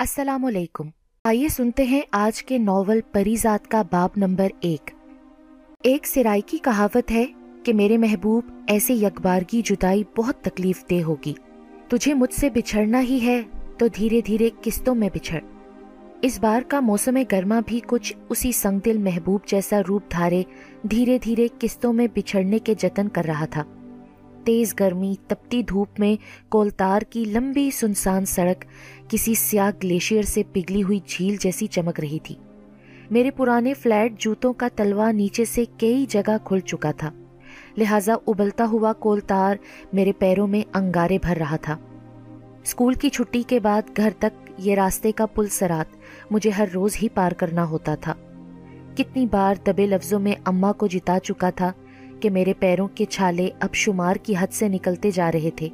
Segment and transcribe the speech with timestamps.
[0.00, 0.84] السلام علیکم۔
[1.24, 4.90] آئیے سنتے ہیں آج کے ناول پریزاد کا باب نمبر ایک۔
[5.84, 7.26] ایک سرائی کی کہاوت ہے
[7.64, 11.34] کہ میرے محبوب ایسے یکبار کی جدائی بہت تکلیف دہ ہوگی۔
[11.88, 13.42] تجھے مجھ سے بچھڑنا ہی ہے
[13.78, 15.40] تو دھیرے دھیرے قسطوں میں بچھڑ۔
[16.22, 20.42] اس بار کا موسم گرما بھی کچھ اسی سنگ دل محبوب جیسا روپ دھارے
[20.90, 23.64] دھیرے دھیرے قسطوں میں بچھڑنے کے جتن کر رہا تھا۔
[24.44, 26.16] تیز گرمی، تپتی دھوپ میں
[26.48, 28.64] کولتار کی لمبی سنسان سڑک
[29.10, 32.34] کسی سیاہ گلیشیئر سے پگلی ہوئی جھیل جیسی چمک رہی تھی۔
[33.10, 37.10] میرے پرانے فلیٹ جوتوں کا تلوا نیچے سے کئی جگہ کھل چکا تھا۔
[37.76, 39.56] لہٰذا ابلتا ہوا کولتار
[39.92, 41.76] میرے پیروں میں انگارے بھر رہا تھا۔
[42.62, 45.96] اسکول کی چھٹی کے بعد گھر تک یہ راستے کا پل سرات
[46.30, 48.14] مجھے ہر روز ہی پار کرنا ہوتا تھا۔
[48.96, 51.72] کتنی بار دبے لفظوں میں اماں کو جتا چکا تھا
[52.20, 55.68] کہ میرے پیروں کے چھالے اب شمار کی حد سے نکلتے جا رہے تھے۔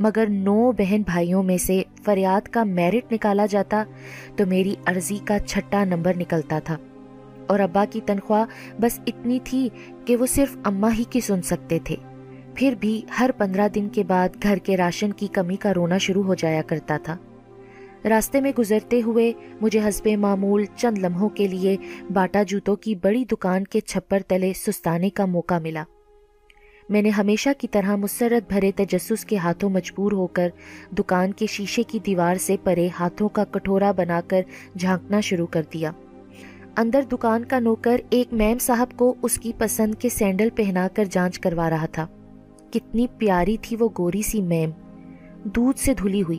[0.00, 3.84] مگر نو بہن بھائیوں میں سے فریاد کا میرٹ نکالا جاتا
[4.36, 6.76] تو میری عرضی کا چھٹا نمبر نکلتا تھا۔
[7.46, 8.44] اور ابا کی تنخواہ
[8.80, 9.68] بس اتنی تھی
[10.04, 11.96] کہ وہ صرف اماں ہی کی سن سکتے تھے۔
[12.54, 16.22] پھر بھی ہر پندرہ دن کے بعد گھر کے راشن کی کمی کا رونا شروع
[16.22, 17.16] ہو جایا کرتا تھا۔
[18.08, 21.76] راستے میں گزرتے ہوئے مجھے حسب معمول چند لمحوں کے لیے
[22.12, 25.84] باٹا جوتوں کی بڑی دکان کے چھپر تلے سستانے کا موقع ملا۔
[26.88, 30.48] میں نے ہمیشہ کی طرح مسرت بھرے تجسس کے ہاتھوں مجبور ہو کر
[30.98, 34.42] دکان کے شیشے کی دیوار سے پرے ہاتھوں کا کٹورا بنا کر
[34.78, 35.92] جھانکنا شروع کر دیا۔
[36.76, 41.04] اندر دکان کا نوکر ایک میم صاحب کو اس کی پسند کے سینڈل پہنا کر
[41.10, 42.06] جانچ کروا رہا تھا۔
[42.72, 44.70] کتنی پیاری تھی وہ گوری سی میم۔
[45.44, 46.38] دودھ سے دھلی ہوئی۔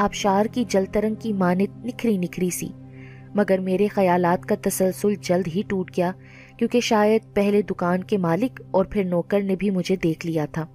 [0.00, 2.68] آبشار کی جل ترنگ کی مانت نکھری نکھری سی۔
[3.34, 6.12] مگر میرے خیالات کا تسلسل جلد ہی ٹوٹ گیا،
[6.56, 10.66] کیونکہ شاید پہلے دکان کے مالک اور پھر نوکر نے بھی مجھے دیکھ لیا تھا۔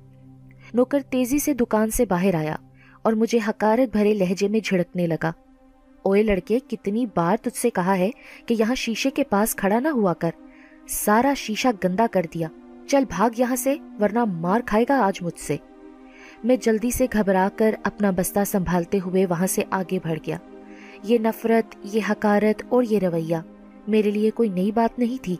[0.73, 2.55] نوکر تیزی سے دکان سے باہر آیا
[3.01, 5.31] اور مجھے حکارت بھرے لہجے میں جھڑکنے لگا۔
[6.01, 8.09] اوے لڑکے، کتنی بار تجھ سے کہا ہے
[8.45, 10.31] کہ یہاں شیشے کے پاس کھڑا نہ ہوا کر۔
[10.89, 12.47] سارا شیشہ گندا کر دیا۔
[12.87, 15.57] چل بھاگ یہاں سے، ورنہ مار کھائے گا آج مجھ سے۔
[16.45, 20.37] میں جلدی سے گھبرا کر اپنا بستہ سنبھالتے ہوئے وہاں سے آگے بڑھ گیا۔
[21.03, 23.35] یہ نفرت، یہ حکارت اور یہ رویہ
[23.87, 25.35] میرے لیے کوئی نئی بات نہیں تھی۔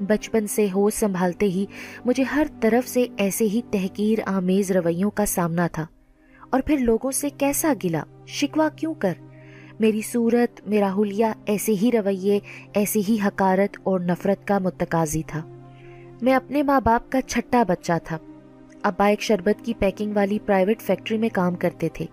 [0.00, 1.66] بچپن سے ہوش سنبھالتے ہی
[2.04, 5.86] مجھے ہر طرف سے ایسے ہی تحقیر آمیز رویوں کا سامنا تھا۔
[6.50, 9.14] اور پھر لوگوں سے کیسا گلا؟ شکوا کیوں کر؟
[9.80, 12.38] میری صورت، میرا حلیہ ایسے ہی رویے،
[12.74, 15.60] ایسے ہی حکارت اور نفرت کا متقاضی تھا۔
[16.22, 18.18] میں اپنے ماں باپ کا چھٹا بچہ تھا۔
[18.82, 22.06] ابا ایک شربت کی پیکنگ والی پرائیویٹ فیکٹری میں کام کرتے تھے۔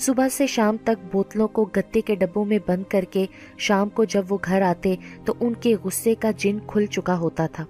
[0.00, 3.26] صبح سے شام تک بوتلوں کو گتے کے ڈبوں میں بند کر کے
[3.58, 7.46] شام کو جب وہ گھر آتے تو ان کے غصے کا جن کھل چکا ہوتا
[7.46, 7.64] تھا۔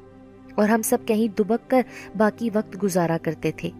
[0.55, 1.83] اور ہم سب کہیں دبک کر
[2.17, 3.71] باقی وقت گزارا کرتے تھے۔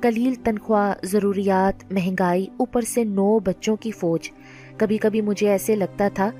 [0.00, 4.30] کلیل تنخواہ، ضروریات، مہنگائی، اوپر سے نو بچوں کی فوج۔
[4.76, 6.30] کبھی کبھی مجھے ایسے لگتا تھا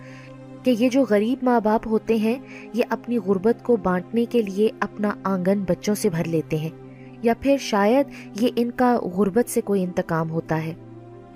[0.63, 2.39] کہ یہ جو غریب ماں باپ ہوتے ہیں،
[2.75, 6.90] یہ اپنی غربت کو بانٹنے کے لیے اپنا آنگن بچوں سے بھر لیتے ہیں۔
[7.23, 8.07] یا پھر شاید
[8.41, 10.75] یہ ان کا غربت سے کوئی انتقام ہوتا ہے۔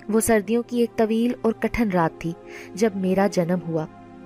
[0.09, 2.31] وہ سردیوں کی ایک طویل اور کٹھن رات تھی
[2.73, 3.85] جب میرا جنم ہوا۔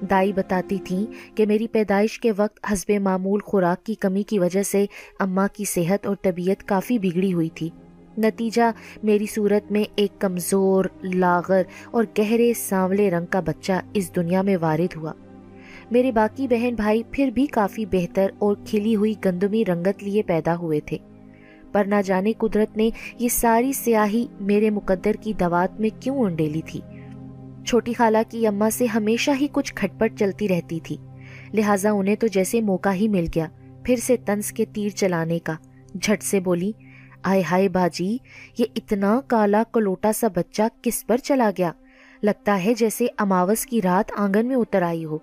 [0.09, 1.05] دائی بتاتی تھیں
[1.37, 4.85] کہ میری پیدائش کے وقت حسب معمول خوراک کی کمی کی وجہ سے
[5.19, 7.69] اماں کی صحت اور طبیعت کافی بگڑی ہوئی تھی۔
[8.17, 8.71] نتیجہ،
[9.03, 11.61] میری صورت میں ایک کمزور، لاغر
[11.91, 15.13] اور گہرے سانولے رنگ کا بچہ اس دنیا میں وارد ہوا۔
[15.91, 20.55] میرے باقی بہن بھائی پھر بھی کافی بہتر اور کھلی ہوئی گندمی رنگت لیے پیدا
[20.55, 20.97] ہوئے تھے۔
[21.71, 26.61] پر نہ جانے قدرت نے یہ ساری سیاہی میرے مقدر کی دوات میں کیوں انڈیلی
[26.65, 26.81] تھی؟
[27.65, 30.97] چھوٹی خالہ کی اماں سے ہمیشہ ہی کچھ کھٹپٹ چلتی رہتی تھی۔
[31.53, 33.47] لہٰذا انہیں تو جیسے موقع ہی مل گیا،
[33.83, 35.53] پھر سے تنس کے تیر چلانے کا۔
[36.01, 36.71] جھٹ سے بولی،
[37.23, 38.17] آئے ہائے باجی،
[38.57, 41.71] یہ اتنا کالا کلوٹا سا بچہ کس پر چلا گیا؟
[42.23, 45.17] لگتا ہے جیسے اماوس کی رات آنگن میں اتر آئی ہو۔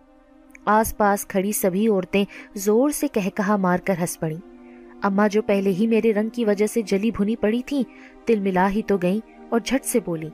[0.64, 2.24] آس پاس کھڑی سبھی عورتیں
[2.54, 4.55] زور سے کہہ کہا مار کر ہنس پڑیں۔
[5.02, 7.84] اماں جو پہلے ہی میرے رنگ کی وجہ سے جلی بھنی پڑی تھی
[8.24, 10.28] تل ملا ہی تو گئیں اور جھٹ سے بولی،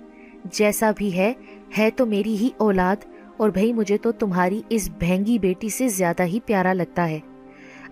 [0.45, 1.33] جیسا بھی ہے
[1.79, 2.97] ہے تو میری ہی اولاد
[3.37, 7.19] اور بھئی مجھے تو تمہاری اس بھینگی بیٹی سے زیادہ ہی پیارا لگتا ہے۔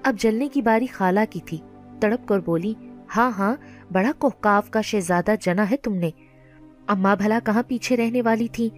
[0.03, 1.59] اب جلنے کی باری خالہ کی تھی۔
[2.01, 2.75] تڑپ کر بولی
[3.17, 3.57] ہاں ہاں
[3.93, 6.11] بڑا کوہکاف کا شہزادہ جنا ہے تم نے۔
[6.87, 8.71] اماں بھلا کہاں پیچھے رہنے والی تھی؟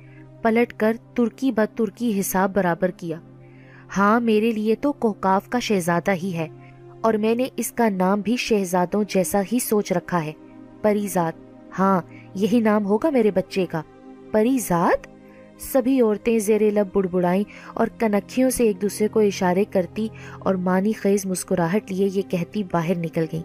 [0.43, 3.21] پلٹ کر ترکی بد ترکی حساب برابر کیا۔
[3.97, 6.49] ہاں میرے لیے تو کوہکاف کا شہزادہ ہی ہے۔
[7.03, 10.33] اور میں نے اس کا نام بھی شہزادوں جیسا ہی سوچ رکھا ہے۔
[10.83, 11.33] پریزاد
[11.79, 12.01] ہاں
[12.35, 13.83] یہی نام ہوگا میرے بچے کا۔
[14.33, 15.07] پریزاد؟
[15.59, 17.45] سبھی عورتیں زیر لب بڑبڑائیں
[17.75, 20.09] اور کنکھیوں سے ایک دوسرے کو اشارے کرتی
[20.39, 23.43] اور مانی خیز مسکراہٹ لیے یہ کہتی باہر نکل گئیں۔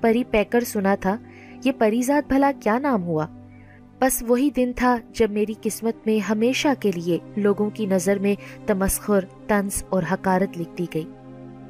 [0.00, 1.16] پری پیکر سنا تھا،
[1.64, 3.26] یہ پریزاد بھلا کیا نام ہوا؟
[4.00, 8.34] بس وہی دن تھا جب میری قسمت میں ہمیشہ کے لیے لوگوں کی نظر میں
[8.66, 11.04] تمسخر، تنس اور حکارت لکھتی گئی۔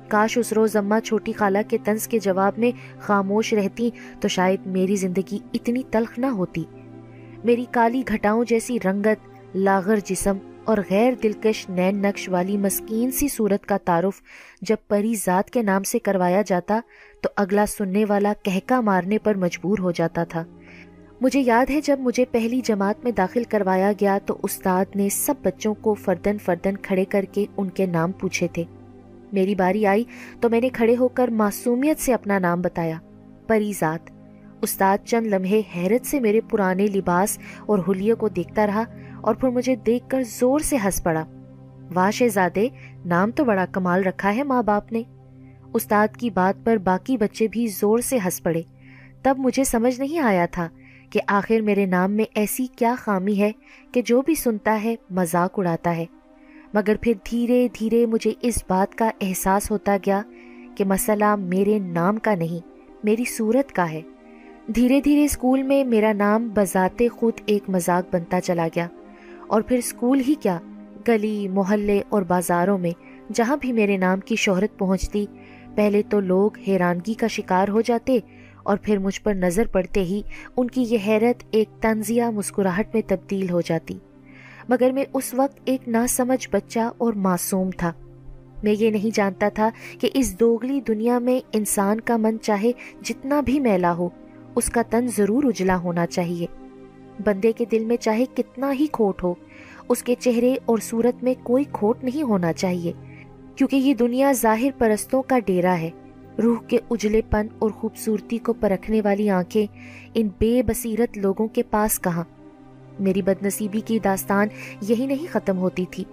[0.08, 4.66] کاش اس روز اماں چھوٹی خالہ کے تنس کے جواب میں خاموش رہتی تو شاید
[4.66, 6.64] میری زندگی اتنی تلخ نہ ہوتی۔
[7.44, 13.28] میری کالی گھٹاؤں جیسی رنگت، لاغر جسم اور غیر دلکش نین نقش والی مسکین سی
[13.28, 14.22] صورت کا تعارف
[14.60, 16.80] جب پری ذات کے نام سے کروایا جاتا
[17.20, 20.44] تو اگلا سننے والا کہکا مارنے پر مجبور ہو جاتا تھا۔
[21.20, 25.34] مجھے یاد ہے جب مجھے پہلی جماعت میں داخل کروایا گیا تو استاد نے سب
[25.42, 28.64] بچوں کو فردن فردن کھڑے کر کے ان کے نام پوچھے تھے۔
[29.32, 30.04] میری باری آئی
[30.40, 32.98] تو میں نے کھڑے ہو کر معصومیت سے اپنا نام بتایا،
[33.46, 34.10] پری ذات۔
[34.62, 38.84] استاد چند لمحے حیرت سے میرے پرانے لباس اور حلیے کو دیکھتا رہا
[39.20, 41.24] اور پھر مجھے دیکھ کر زور سے ہنس پڑا۔
[41.94, 42.68] واہ شہزادے
[43.04, 45.02] نام تو بڑا کمال رکھا ہے ماں باپ نے۔
[45.74, 48.62] استاد کی بات پر باقی بچے بھی زور سے ہنس پڑے۔
[49.22, 50.68] تب مجھے سمجھ نہیں آیا تھا
[51.10, 53.52] کہ آخر میرے نام میں ایسی کیا خامی ہے
[53.92, 56.04] کہ جو بھی سنتا ہے، مذاق اڑاتا ہے۔
[56.76, 60.22] مگر پھر دھیرے دھیرے مجھے اس بات کا احساس ہوتا گیا
[60.76, 62.68] کہ مسئلہ میرے نام کا نہیں،
[63.04, 64.00] میری صورت کا ہے۔
[64.74, 68.88] دھیرے دھیرے اسکول میں میرا نام بذات خود ایک مذاق بنتا چلا گیا۔
[69.46, 70.58] اور پھر اسکول ہی کیا،
[71.08, 72.90] گلی، محلے اور بازاروں میں
[73.32, 75.26] جہاں بھی میرے نام کی شہرت پہنچتی،
[75.74, 78.18] پہلے تو لوگ حیرانگی کا شکار ہو جاتے
[78.62, 80.22] اور پھر مجھ پر نظر پڑتے ہی
[80.56, 83.98] ان کی یہ حیرت ایک تنزیہ مسکراہٹ میں تبدیل ہو جاتی۔
[84.68, 87.92] مگر میں اس وقت ایک ناسمجھ بچہ اور معصوم تھا۔
[88.62, 89.70] میں یہ نہیں جانتا تھا
[90.00, 92.72] کہ اس دوگلی دنیا میں انسان کا من چاہے
[93.02, 94.08] جتنا بھی میلا ہو،
[94.54, 96.46] اس کا تن ضرور اجلا ہونا چاہیے۔
[97.24, 99.34] بندے کے دل میں چاہے کتنا ہی کھوٹ ہو،
[99.88, 102.92] اس کے چہرے اور صورت میں کوئی کھوٹ نہیں ہونا چاہیے۔
[103.56, 105.90] کیونکہ یہ دنیا ظاہر پرستوں کا ڈیرا ہے۔
[106.42, 109.66] روح کے اجلے پن اور خوبصورتی کو پرکھنے والی آنکھیں
[110.14, 112.24] ان بے بصیرت لوگوں کے پاس کہاں؟
[112.98, 114.48] میری بد نصیبی کی داستان
[114.80, 116.04] یہی نہیں ختم ہوتی تھی۔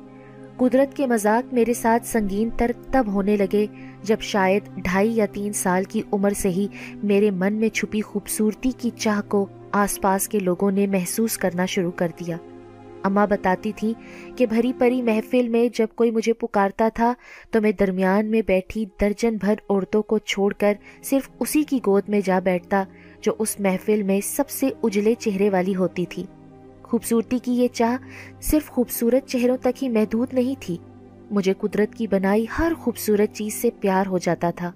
[0.58, 3.66] قدرت کے مذاق میرے ساتھ سنگین تر تب ہونے لگے
[4.04, 8.72] جب شاید ڈھائی یا تین سال کی عمر سے ہی میرے من میں چھپی خوبصورتی
[8.78, 12.38] کی چاہ کو آس پاس کے لوگوں نے محسوس کرنا شروع کر دیا۔
[13.04, 13.94] اماں بتاتی تھی
[14.36, 17.14] کہ بھری پری محفل میں جب کوئی مجھے پکارتا تھا
[17.52, 22.04] تو میں درمیان میں بیٹھی درجن بھر عورتوں کو چھوڑ کر صرف اسی کی گود
[22.08, 22.84] میں جا بیٹھتا
[23.22, 26.24] جو اس محفل میں سب سے اجلے چہرے والی ہوتی تھی۔
[26.94, 27.98] خوبصورتی کی یہ چاہ
[28.42, 30.78] صرف خوبصورت چہروں تک ہی محدود نہیں تھی۔
[31.32, 34.72] مجھے قدرت کی بنائی ہر خوبصورت چیز سے پیار ہو جاتا تھا۔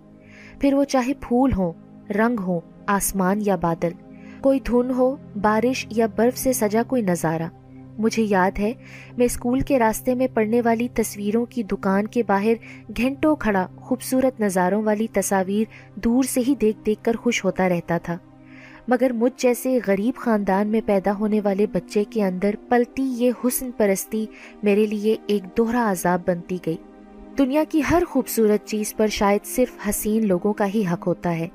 [0.60, 1.74] پھر وہ چاہے پھول ہوں،
[2.12, 3.92] رنگ ہوں، آسمان یا بادل،
[4.42, 7.48] کوئی دھن ہو، بارش یا برف سے سجا کوئی نظارہ۔
[7.98, 8.74] مجھے یاد ہے،
[9.18, 12.54] میں اسکول کے راستے میں پڑنے والی تصویروں کی دکان کے باہر
[12.98, 15.66] گھنٹوں کھڑا خوبصورت نظاروں والی تصاویر
[15.96, 18.18] دور سے ہی دیکھ دیکھ کر خوش ہوتا رہتا تھا۔
[18.88, 23.72] مگر مجھ جیسے غریب خاندان میں پیدا ہونے والے بچے کے اندر پلتی یہ حسن
[23.72, 24.25] پرستی
[24.63, 26.78] میرے لیے ایک دوہرا عذاب بنتی گئی۔
[27.38, 31.48] دنیا کی ہر خوبصورت چیز پر شاید صرف حسین لوگوں کا ہی حق ہوتا ہے۔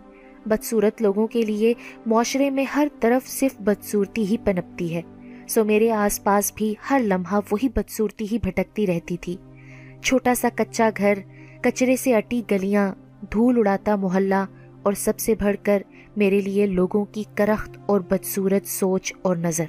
[0.47, 1.75] بدصورت لوگوں کے لیے
[2.07, 5.03] معاشرے میں ہر طرف صرف بدصورتی ہی پنپتی ہے۔
[5.49, 9.37] سو میرے آس پاس بھی ہر لمحہ وہی بدصورتی ہی بھٹکتی رہتی تھی۔
[10.05, 11.19] چھوٹا سا کچا گھر،
[11.63, 12.95] کچرے سے اٹی گلیاں،
[13.33, 14.45] دھول اڑاتا محلہ
[14.83, 15.83] اور سب سے بڑھ کر
[16.17, 19.65] میرے لیے لوگوں کی کرخت اور بدصورت سوچ اور نظر۔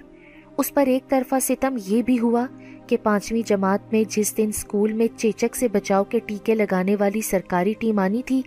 [0.58, 2.46] اس پر ایک طرفہ ستم یہ بھی ہوا
[2.88, 7.22] کہ پانچویں جماعت میں جس دن اسکول میں چیچک سے بچاؤ کے ٹیکے لگانے والی
[7.22, 8.42] سرکاری ٹیم آنی تھی،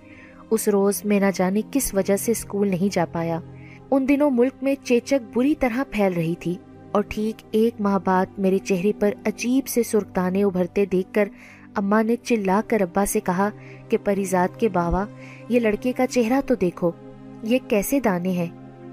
[0.51, 3.41] اس روز میں نہ جانے کس وجہ سے اسکول نہیں جا پایا۔
[3.91, 6.55] ان دنوں ملک میں چیچک بری طرح پھیل رہی تھی
[6.93, 11.29] اور ٹھیک ایک ماہ بعد میرے چہرے پر عجیب سے سرخ ابھرتے دیکھ کر
[11.75, 13.51] اماں نے چلا کر ابا سے کہا
[13.89, 15.05] کہ پریزاد کے باوا
[15.49, 16.91] یہ لڑکے کا چہرہ تو دیکھو،
[17.43, 18.47] یہ کیسے دانے ہیں؟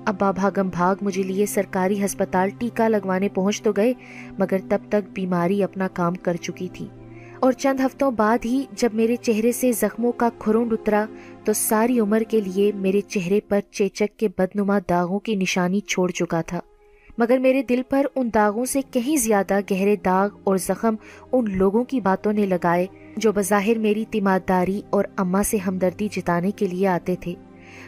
[0.06, 3.94] ابا بھاگم بھاگ مجھے لیے سرکاری ہسپتال ٹیکا لگوانے پہنچ تو گئے،
[4.40, 6.88] مگر تب تک بیماری اپنا کام کر چکی تھی۔
[7.40, 11.06] اور چند ہفتوں بعد ہی جب میرے چہرے سے زخموں کا کھرونڈ اترا،
[11.44, 16.12] تو ساری عمر کے لیے میرے چہرے پر چیچک کے بدنما داغوں کی نشانی چھوڑ
[16.12, 16.60] چکا تھا۔
[17.18, 20.96] مگر میرے دل پر ان داغوں سے کہیں زیادہ گہرے داغ اور زخم
[21.32, 26.52] ان لوگوں کی باتوں نے لگائے۔ جو بظاہر میری تیمارداری اور اماں سے ہمدردی جتانے
[26.52, 27.34] کے لیے آتے تھے،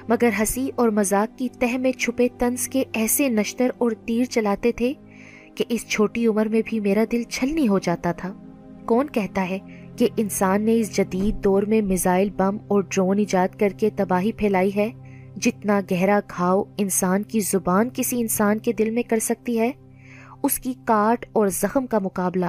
[0.10, 4.72] مگر ہنسی اور مذاق کی تہ میں چھپے تنس کے ایسے نشتر اور تیر چلاتے
[4.72, 4.94] تھے
[5.56, 8.34] کہ اس چھوٹی عمر میں بھی میرا دل چھلنی ہو جاتا تھا۔
[8.86, 9.60] کون کہتا ہے
[9.98, 14.32] کہ انسان نے اس جدید دور میں میزائل بم اور ڈرون ایجاد کر کے تباہی
[14.32, 14.90] پھیلائی ہے،
[15.42, 19.72] جتنا گہرا گھاؤ انسان کی زبان کسی انسان کے دل میں کر سکتی ہے؟
[20.44, 22.46] اس کی کاٹ اور زخم کا مقابلہ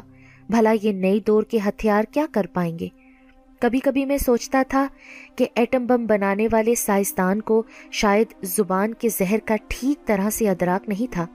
[0.48, 2.88] بھلا یہ نئی دور کے ہتھیار کیا کر پائیں گے؟
[3.62, 4.86] کبھی کبھی میں سوچتا تھا
[5.36, 10.48] کہ ایٹم بم بنانے والے سائنسدان کو شاید زبان کے زہر کا ٹھیک طرح سے
[10.48, 11.26] ادراک نہیں تھا،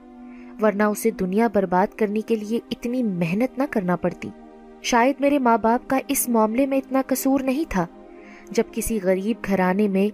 [0.60, 4.28] ورنہ اسے دنیا برباد کرنے کے لیے اتنی محنت نہ کرنا پڑتی۔
[4.82, 7.86] شاید میرے ماں باپ کا اس معاملے میں اتنا قصور نہیں تھا،
[8.50, 10.08] جب کسی غریب گھرانے میں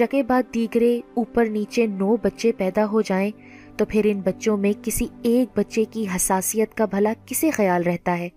[0.00, 3.30] یکے بعد دیگرے اوپر نیچے نو بچے پیدا ہو جائیں،
[3.76, 8.18] تو پھر ان بچوں میں کسی ایک بچے کی حساسیت کا بھلا کسے خیال رہتا
[8.18, 8.28] ہے؟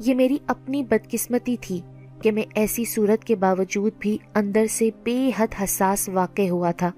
[0.00, 1.80] یہ میری اپنی بدقسمتی تھی
[2.22, 6.90] کہ میں ایسی صورت کے باوجود بھی اندر سے بے حد حساس واقع ہوا تھا۔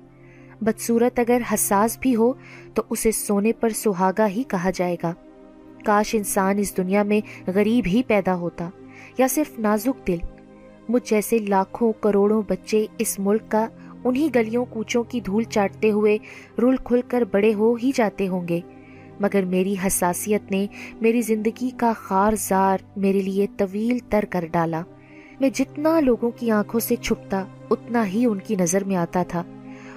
[0.61, 2.33] بدصورت اگر حساس بھی ہو
[2.75, 5.13] تو اسے سونے پر سہاگا ہی کہا جائے گا۔
[5.85, 8.69] کاش انسان اس دنیا میں غریب ہی پیدا ہوتا
[9.19, 10.19] یا صرف نازک دل۔
[10.89, 13.67] مجھ جیسے لاکھوں کروڑوں بچے اس ملک کا
[14.05, 16.19] انہی گلیوں کوچوں کی دھول چاٹتے ہوئے
[16.63, 18.61] رول کھل کر بڑے ہو ہی جاتے ہوں گے۔
[19.21, 20.67] مگر میری حساسیت نے
[21.01, 24.83] میری زندگی کا خار زار میرے لیے طویل تر کر ڈالا۔
[25.41, 29.43] میں جتنا لوگوں کی آنکھوں سے چھپتا، اتنا ہی ان کی نظر میں آتا تھا۔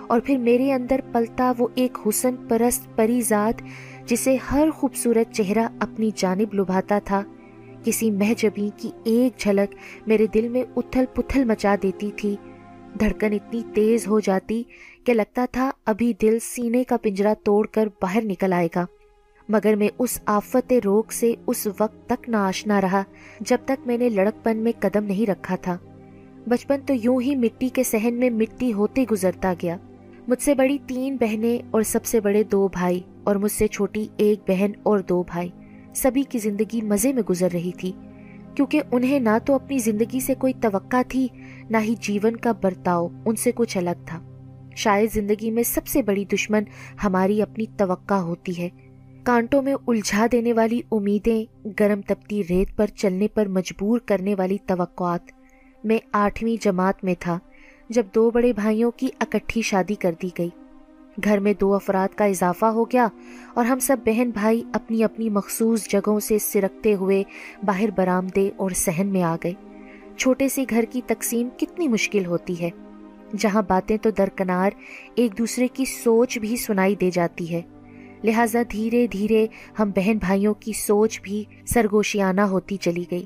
[0.08, 3.62] اور پھر میرے اندر پلتا وہ ایک حسن پرست پری ذات
[4.06, 7.24] جسے ہر خوبصورت چہرہ اپنی جانب لبھاتا تھا۔
[7.84, 9.76] کسی مہجبی کی ایک جھلک
[10.08, 12.36] میرے دل میں اتھل پتھل مچا دیتی تھی۔
[13.00, 14.64] دھڑکن اتنی تیز ہو جاتی
[15.04, 18.86] کہ لگتا تھا ابھی دل سینے کا پنجرا توڑ کر باہر نکل آئے گا۔
[19.50, 23.04] مگر میں اس آفت روگ سے اس وقت تک نہ آشنا رہا
[23.40, 25.78] جب تک میں نے لڑک پن میں قدم نہیں رکھا تھا۔
[26.48, 29.78] بچپن تو یوں ہی مٹی کے سہن میں مٹی ہوتے گزرتا گیا۔
[30.28, 34.08] مجھ سے بڑی تین بہنیں اور سب سے بڑے دو بھائی اور مجھ سے چھوٹی
[34.18, 35.50] ایک بہن اور دو بھائی۔
[35.96, 37.92] سبھی کی زندگی مزے میں گزر رہی تھی،
[38.56, 41.28] کیونکہ انہیں نہ تو اپنی زندگی سے کوئی توقع تھی،
[41.70, 44.22] نہ ہی جیون کا برتاؤ ان سے کچھ الگ تھا۔
[44.76, 46.64] شاید زندگی میں سب سے بڑی دشمن
[47.04, 48.70] ہماری اپنی توقع ہوتی ہے۔
[49.28, 54.58] کانٹوں میں الجھا دینے والی امیدیں گرم تپتی ریت پر چلنے پر مجبور کرنے والی
[54.66, 55.22] توقعات۔
[55.84, 57.40] میں آٹھویں جماعت میں تھا،
[57.90, 60.50] جب دو بڑے بھائیوں کی اکٹھی شادی کر دی گئی۔
[61.24, 63.08] گھر میں دو افراد کا اضافہ ہو گیا
[63.54, 67.24] اور ہم سب بہن بھائی اپنی اپنی مخصوص جگہوں سے سرکتے ہوئے
[67.66, 69.54] باہر برامدے اور سہن میں آ گئے۔
[70.18, 72.70] چھوٹے سے گھر کی تقسیم کتنی مشکل ہوتی ہے،
[73.38, 74.70] جہاں باتیں تو درکنار
[75.16, 77.62] ایک دوسرے کی سوچ بھی سنائی دے جاتی ہے۔
[78.28, 79.48] لہٰذا دھیرے دھیرے
[79.80, 83.26] ہم بہن بھائیوں کی سوچ بھی سرگوشیانہ ہوتی چلی گئی۔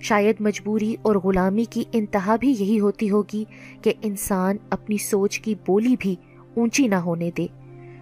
[0.00, 3.44] شاید مجبوری اور غلامی کی انتہا بھی یہی ہوتی ہوگی
[3.82, 6.16] کہ انسان اپنی سوچ کی بولی بھی
[6.56, 7.46] اونچی نہ ہونے دے۔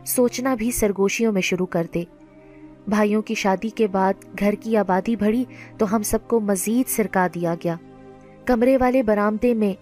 [0.06, 2.04] سوچنا بھی سرگوشیوں میں شروع کر دے۔
[2.88, 5.44] بھائیوں کی شادی کے بعد گھر کی آبادی بڑھی
[5.78, 7.76] تو ہم سب کو مزید سرکا دیا گیا۔
[8.44, 9.72] کمرے والے برامدے میں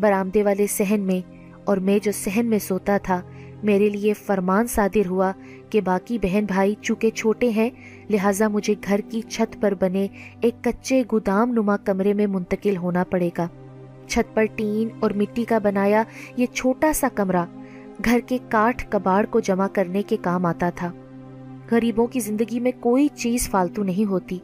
[0.00, 1.20] برامدے والے سہن میں
[1.64, 3.22] اور میں جو سہن میں سوتا تھا
[3.62, 5.32] میرے لیے فرمان صادر ہوا
[5.70, 7.70] کہ باقی بہن بھائی چونکہ چھوٹے ہیں،
[8.10, 10.06] لہٰذا مجھے گھر کی چھت پر بنے
[10.40, 13.48] ایک کچے گودام نما کمرے میں منتقل ہونا پڑے گا۔
[14.08, 16.02] چھت پر ٹین اور مٹی کا بنایا
[16.36, 17.44] یہ چھوٹا سا کمرہ
[18.04, 20.92] گھر کے کاٹھ کباڑ کو جمع کرنے کے کام آتا تھا۔
[21.70, 24.38] غریبوں کی زندگی میں کوئی چیز فالتو نہیں ہوتی۔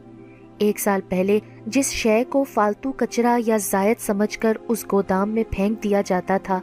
[0.57, 5.43] ایک سال پہلے جس شے کو فالتو کچرا یا زائد سمجھ کر اس گودام میں
[5.51, 6.59] پھینک دیا جاتا تھا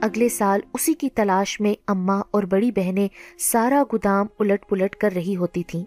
[0.00, 5.12] اگلے سال اسی کی تلاش میں اماں اور بڑی بہنیں سارا گودام الٹ پلٹ کر
[5.14, 5.84] رہی ہوتی تھیں۔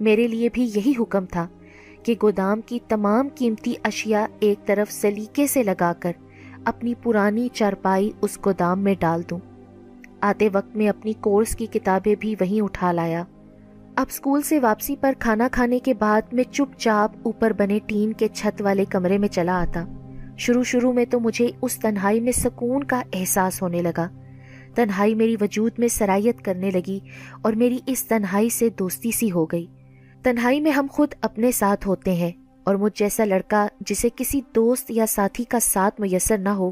[0.00, 1.46] میرے لیے بھی یہی حکم تھا
[2.02, 6.12] کہ گودام کی تمام قیمتی اشیاء ایک طرف سلیقے سے لگا کر
[6.64, 9.38] اپنی پرانی چارپائی اس گودام میں ڈال دوں۔
[10.20, 13.24] آتے وقت میں اپنی کورس کی کتابیں بھی وہیں اٹھا لایا۔
[13.96, 18.12] اب اسکول سے واپسی پر کھانا کھانے کے بعد میں چپ چاپ اوپر بنے ٹین
[18.12, 19.84] کے چھت والے کمرے میں چلا آتا۔
[20.40, 24.08] شروع شروع میں تو مجھے اس تنہائی میں سکون کا احساس ہونے لگا۔
[24.74, 26.98] تنہائی میری وجود میں سرائیت کرنے لگی
[27.42, 29.66] اور میری اس تنہائی سے دوستی سی ہو گئی۔
[30.22, 32.30] تنہائی میں ہم خود اپنے ساتھ ہوتے ہیں
[32.64, 36.70] اور مجھ جیسا لڑکا جسے کسی دوست یا ساتھی کا ساتھ میسر نہ ہو،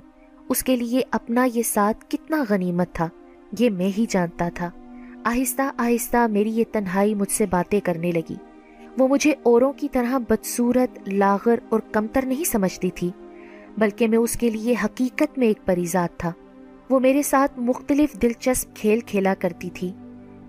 [0.48, 3.08] اس کے لیے اپنا یہ ساتھ کتنا غنیمت تھا،
[3.58, 4.70] یہ میں ہی جانتا تھا۔
[5.24, 8.36] آہستہ آہستہ میری یہ تنہائی مجھ سے باتیں کرنے لگی۔
[8.98, 13.10] وہ مجھے اوروں کی طرح بدصورت، لاغر اور کمتر نہیں سمجھتی تھی۔
[13.78, 16.32] بلکہ میں اس کے لیے حقیقت میں ایک پریزاد تھا۔
[16.90, 19.92] وہ میرے ساتھ مختلف دلچسپ کھیل کھیلا کرتی تھی۔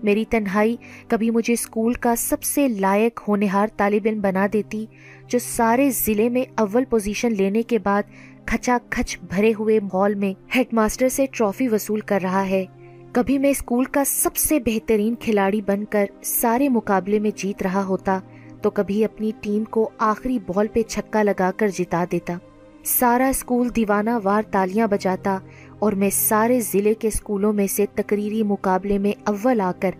[0.02, 0.76] میری تنہائی
[1.08, 4.86] کبھی مجھے اسکول کا سب سے لائق ہونہار طالب علم بنا دیتی،
[5.28, 8.02] جو سارے ضلع میں اول پوزیشن لینے کے بعد
[8.46, 12.64] کھچا کھچ بھرے ہوئے مال میں ہیڈ ماسٹر سے ٹرافی وصول کر رہا ہے۔
[13.12, 17.84] کبھی میں اسکول کا سب سے بہترین کھلاڑی بن کر سارے مقابلے میں جیت رہا
[17.84, 18.18] ہوتا،
[18.62, 22.38] تو کبھی اپنی ٹیم کو آخری بال پہ چھکا لگا کر جتا دیتا۔
[22.84, 25.38] سارا اسکول دیوانہ وار تالیاں بجاتا
[25.78, 29.90] اور میں سارے ضلع کے اسکولوں میں سے تقریری مقابلے میں اول آ کر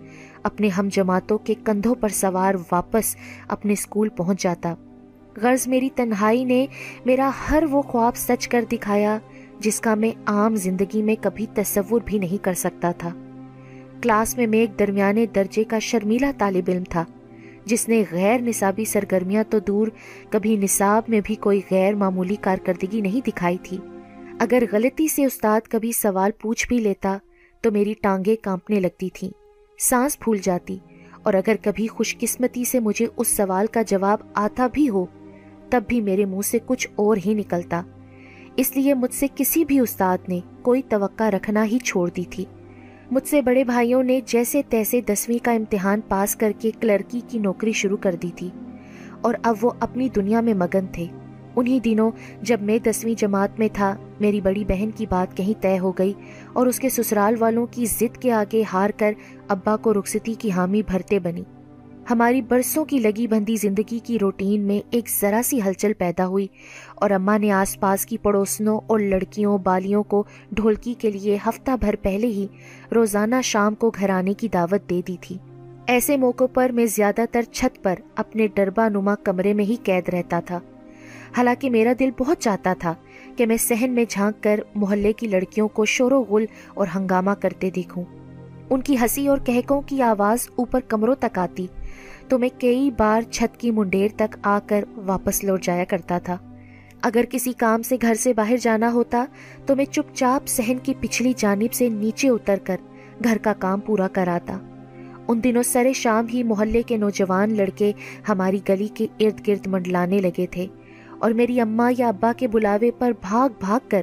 [0.42, 3.16] اپنے ہم جماعتوں کے کندھوں پر سوار واپس
[3.48, 4.74] اپنے اسکول پہنچ جاتا۔
[5.42, 6.66] غرض میری تنہائی نے
[7.04, 9.18] میرا ہر وہ خواب سچ کر دکھایا
[9.58, 13.10] جس کا میں عام زندگی میں کبھی تصور بھی نہیں کر سکتا تھا۔
[14.02, 17.04] کلاس میں میں ایک درمیانے درجے کا شرمیلا طالب علم تھا۔
[17.70, 19.88] جس نے غیر نصابی سرگرمیاں تو دور
[20.30, 23.78] کبھی نصاب میں بھی کوئی غیر معمولی کارکردگی نہیں دکھائی تھی۔
[24.38, 27.18] اگر غلطی سے استاد کبھی سوال پوچھ بھی لیتا
[27.60, 29.30] تو میری ٹانگیں کانپنے لگتی تھیں،
[29.78, 30.78] سانس پھول جاتی۔
[31.22, 35.06] اور اگر کبھی خوش قسمتی سے مجھے اس سوال کا جواب آتا بھی ہو،
[35.70, 37.82] تب بھی میرے منہ سے کچھ اور ہی نکلتا۔
[38.56, 42.44] اس لیے مجھ سے کسی بھی استاد نے کوئی توقع رکھنا ہی چھوڑ دی تھی۔
[43.10, 47.38] مجھ سے بڑے بھائیوں نے جیسے تیسے دسویں کا امتحان پاس کر کے کلرکی کی
[47.38, 48.50] نوکری شروع کر دی تھی۔
[49.20, 51.06] اور اب وہ اپنی دنیا میں مگن تھے۔
[51.56, 52.10] انہی دنوں
[52.42, 56.12] جب میں دسویں جماعت میں تھا، میری بڑی بہن کی بات کہیں طے ہو گئی
[56.52, 59.12] اور اس کے سسرال والوں کی ضد کے آگے ہار کر
[59.48, 61.42] ابا کو رخصتی کی حامی بھرتے بنی۔
[62.10, 66.46] ہماری برسوں کی لگی بندی زندگی کی روٹین میں ایک ذرا سی ہلچل پیدا ہوئی
[66.94, 71.70] اور اماں نے آس پاس کی پڑوسنوں اور لڑکیوں، بالیوں کو ڈھولکی کے لیے ہفتہ
[71.80, 72.46] بھر پہلے ہی
[72.94, 75.38] روزانہ شام کو گھر آنے کی دعوت دے دی تھی۔
[75.86, 80.08] ایسے موقعوں پر میں زیادہ تر چھت پر اپنے ڈربا نما کمرے میں ہی قید
[80.08, 80.60] رہتا تھا۔
[81.36, 82.94] حالانکہ میرا دل بہت چاہتا تھا
[83.36, 87.30] کہ میں سہن میں جھانک کر محلے کی لڑکیوں کو شور و غل اور ہنگامہ
[87.30, 88.04] کرتے دیکھوں۔
[88.70, 91.66] ان کی ہنسی اور کہکوں کی آواز اوپر کمروں تک آتی۔
[92.30, 96.36] تو میں کئی بار چھت کی منڈیر تک آ کر واپس لوٹ جایا کرتا تھا۔
[97.02, 99.24] اگر کسی کام سے گھر سے باہر جانا ہوتا،
[99.66, 102.76] تو میں چپ چاپ سہن کی پچھلی جانب سے نیچے اتر کر
[103.24, 104.58] گھر کا کام پورا کراتا۔
[105.28, 107.92] ان دنوں سرے شام ہی محلے کے نوجوان لڑکے
[108.28, 110.66] ہماری گلی کے ارد گرد منڈلانے لگے تھے
[111.18, 114.02] اور میری اماں یا ابا کے بلاوے پر بھاگ بھاگ کر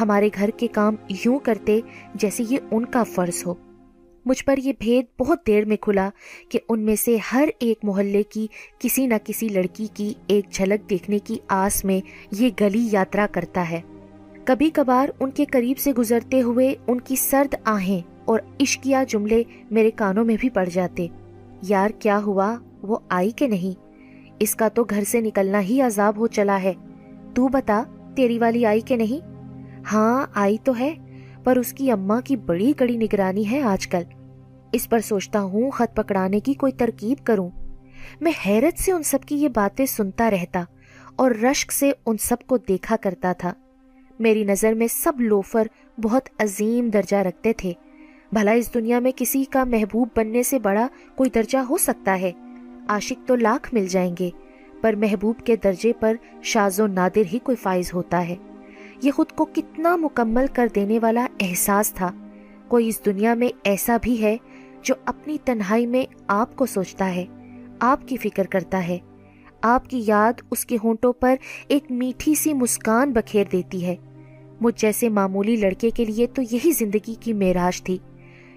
[0.00, 1.80] ہمارے گھر کے کام یوں کرتے
[2.14, 3.54] جیسے یہ ان کا فرض ہو۔
[4.26, 6.10] مجھ پر یہ بھید بہت دیر میں کھلا
[6.48, 8.46] کہ ان میں سے ہر ایک محلے کی
[8.78, 12.00] کسی نہ کسی لڑکی کی ایک جھلک دیکھنے کی آس میں
[12.32, 13.80] یہ گلی یاترا کرتا ہے۔
[14.44, 19.42] کبھی کبھار ان کے قریب سے گزرتے ہوئے ان کی سرد آہیں اور عشقیہ جملے
[19.70, 21.06] میرے کانوں میں بھی پڑ جاتے۔
[21.62, 23.80] یار، کیا ہوا؟ وہ آئی کہ نہیں؟
[24.38, 26.72] اس کا تو گھر سے نکلنا ہی عذاب ہو چلا ہے۔
[27.34, 27.82] تو بتا،
[28.16, 29.26] تیری والی آئی کہ نہیں؟
[29.92, 30.94] ہاں آئی تو ہے،
[31.44, 34.02] پر اس کی اماں کی بڑی کڑی نگرانی ہے آج کل۔
[34.72, 37.50] اس پر سوچتا ہوں خط پکڑانے کی کوئی ترکیب کروں۔
[38.20, 40.64] میں حیرت سے ان سب کی یہ باتیں سنتا رہتا
[41.16, 43.52] اور رشک سے ان سب کو دیکھا کرتا تھا۔
[44.18, 45.66] میری نظر میں سب لوفر
[46.02, 47.72] بہت عظیم درجہ رکھتے تھے۔
[48.32, 52.32] بھلا اس دنیا میں کسی کا محبوب بننے سے بڑا کوئی درجہ ہو سکتا ہے۔
[52.88, 54.30] عاشق تو لاکھ مل جائیں گے،
[54.80, 58.36] پر محبوب کے درجے پر شاز و نادر ہی کوئی فائز ہوتا ہے۔
[59.02, 62.12] یہ خود کو کتنا مکمل کر دینے والا احساس تھا۔
[62.68, 64.36] کوئی اس دنیا میں ایسا بھی ہے
[64.86, 67.24] جو اپنی تنہائی میں آپ کو سوچتا ہے،
[67.80, 68.98] آپ کی فکر کرتا ہے۔
[69.62, 71.34] آپ کی یاد اس کے ہونٹوں پر
[71.68, 73.96] ایک میٹھی سی مسکان بکھیر دیتی ہے۔
[74.60, 77.98] مجھ جیسے معمولی لڑکے کے لیے تو یہی زندگی کی میراج تھی،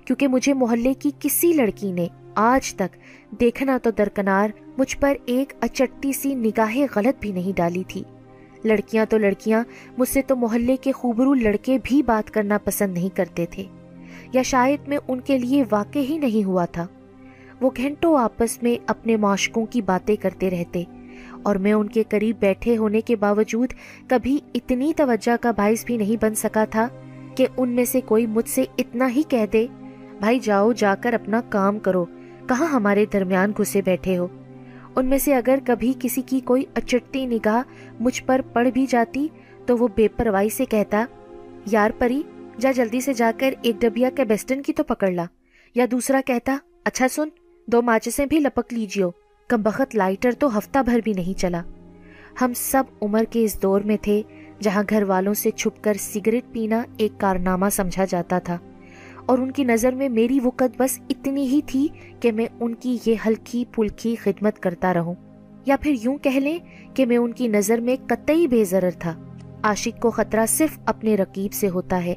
[0.05, 2.97] کیونکہ مجھے محلے کی کسی لڑکی نے آج تک
[3.39, 8.03] دیکھنا تو درکنار مجھ پر ایک اچٹی سی نگاہ غلط بھی نہیں ڈالی تھی۔
[8.63, 9.63] لڑکیاں تو لڑکیاں،
[9.97, 13.63] مجھ سے تو محلے کے خوبرو لڑکے بھی بات کرنا پسند نہیں کرتے تھے۔
[14.33, 16.87] یا شاید میں ان کے لیے واقع ہی نہیں ہوا تھا۔
[17.61, 20.83] وہ گھنٹوں آپس میں اپنے معاشقوں کی باتیں کرتے رہتے
[21.43, 23.73] اور میں ان کے قریب بیٹھے ہونے کے باوجود
[24.07, 26.87] کبھی اتنی توجہ کا باعث بھی نہیں بن سکا تھا
[27.35, 29.67] کہ ان میں سے کوئی مجھ سے اتنا ہی کہہ دے،
[30.19, 32.05] بھائی جاؤ، جا کر اپنا کام کرو۔
[32.47, 34.27] کہاں ہمارے درمیان گھسے بیٹھے ہو؟
[34.95, 37.61] ان میں سے اگر کبھی کسی کی کوئی اچٹتی نگاہ
[37.99, 39.27] مجھ پر پڑ بھی جاتی
[39.65, 41.05] تو وہ بے پرواہی سے کہتا،
[41.71, 42.21] یار پری
[42.59, 45.25] جا جلدی سے جا کر ایک ڈبیا کے بیسٹن کی تو پکڑ لا۔
[45.75, 47.27] یا دوسرا کہتا اچھا سن،
[47.67, 49.09] دو ماچسیں بھی لپک لیجیو۔
[49.47, 51.61] کم بخت لائٹر تو ہفتہ بھر بھی نہیں چلا۔
[52.41, 54.21] ہم سب عمر کے اس دور میں تھے
[54.61, 58.57] جہاں گھر والوں سے چھپ کر سگریٹ پینا ایک کارنامہ سمجھا جاتا تھا۔
[59.25, 61.87] اور ان کی نظر میں میری وقت بس اتنی ہی تھی
[62.19, 65.15] کہ میں ان کی یہ ہلکی پھلکی خدمت کرتا رہوں۔
[65.65, 66.59] یا پھر یوں کہہ لیں
[66.93, 69.23] کہ میں ان کی نظر میں قطعی بے ضرر تھا۔
[69.63, 72.15] عاشق کو خطرہ صرف اپنے رقیب سے ہوتا ہے۔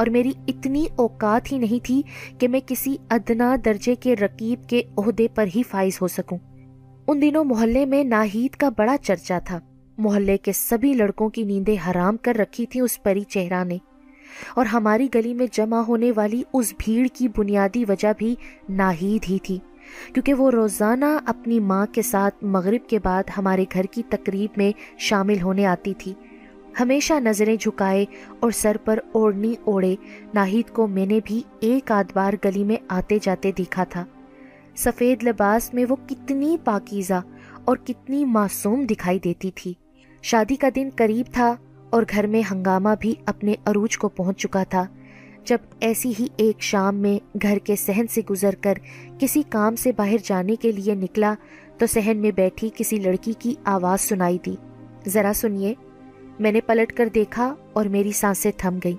[0.00, 2.02] اور میری اتنی اوقات ہی نہیں تھی
[2.38, 6.38] کہ میں کسی ادنا درجے کے رقیب کے عہدے پر ہی فائز ہو سکوں۔
[7.06, 9.58] ان دنوں محلے میں ناہید کا بڑا چرچا تھا۔
[9.98, 13.78] محلے کے سبھی لڑکوں کی نیندیں حرام کر رکھی تھی اس پری چہرہ نے۔
[14.54, 18.34] اور ہماری گلی میں جمع ہونے والی اس بھیڑ کی بنیادی وجہ بھی
[18.68, 19.58] ناہید ہی تھی۔
[20.14, 24.72] کیونکہ وہ روزانہ اپنی ماں کے ساتھ مغرب کے بعد ہمارے گھر کی تقریب میں
[24.98, 26.14] شامل ہونے آتی تھی۔
[26.80, 28.04] ہمیشہ نظریں جھکائے
[28.40, 29.94] اور سر پر اوڑنی اوڑے،
[30.34, 34.04] ناہید کو میں نے بھی ایک آدھ بار گلی میں آتے جاتے دیکھا تھا۔
[34.76, 37.20] سفید لباس میں وہ کتنی پاکیزہ
[37.64, 39.74] اور کتنی معصوم دکھائی دیتی تھی۔
[40.22, 41.54] شادی کا دن قریب تھا
[41.90, 44.84] اور گھر میں ہنگامہ بھی اپنے عروج کو پہنچ چکا تھا۔
[45.44, 48.74] جب ایسی ہی ایک شام میں گھر کے سہن سے گزر کر
[49.18, 51.34] کسی کام سے باہر جانے کے لیے نکلا
[51.78, 54.56] تو سہن میں بیٹھی کسی لڑکی کی آواز سنائی دی۔
[55.06, 55.74] ذرا سنیے۔
[56.40, 58.96] میں نے پلٹ کر دیکھا اور میری سانسیں تھم گئی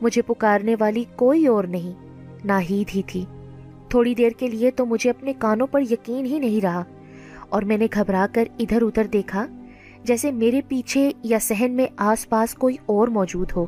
[0.00, 1.92] مجھے پکارنے والی کوئی اور نہیں
[2.44, 3.24] ناہید ہی تھی۔
[3.88, 6.84] تھوڑی دیر کے لیے تو مجھے اپنے کانوں پر یقین ہی نہیں رہا
[7.48, 9.46] اور میں نے گھبرا کر ادھر ادھر دیکھا
[10.04, 13.66] جیسے میرے پیچھے یا سہن میں آس پاس کوئی اور موجود ہو،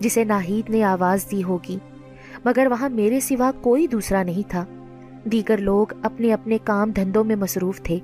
[0.00, 1.78] جسے ناہید نے آواز دی ہوگی۔
[2.44, 4.64] مگر وہاں میرے سوا کوئی دوسرا نہیں تھا۔
[5.24, 7.98] دیگر لوگ اپنے اپنے کام دھندوں میں مصروف تھے۔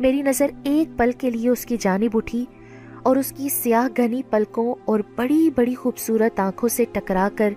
[0.00, 2.44] میری نظر ایک پل کے لیے اس کی جانب اٹھی
[3.04, 7.54] اور اس کی سیاہ گھنی پلکوں اور بڑی بڑی خوبصورت آنکھوں سے ٹکرا کر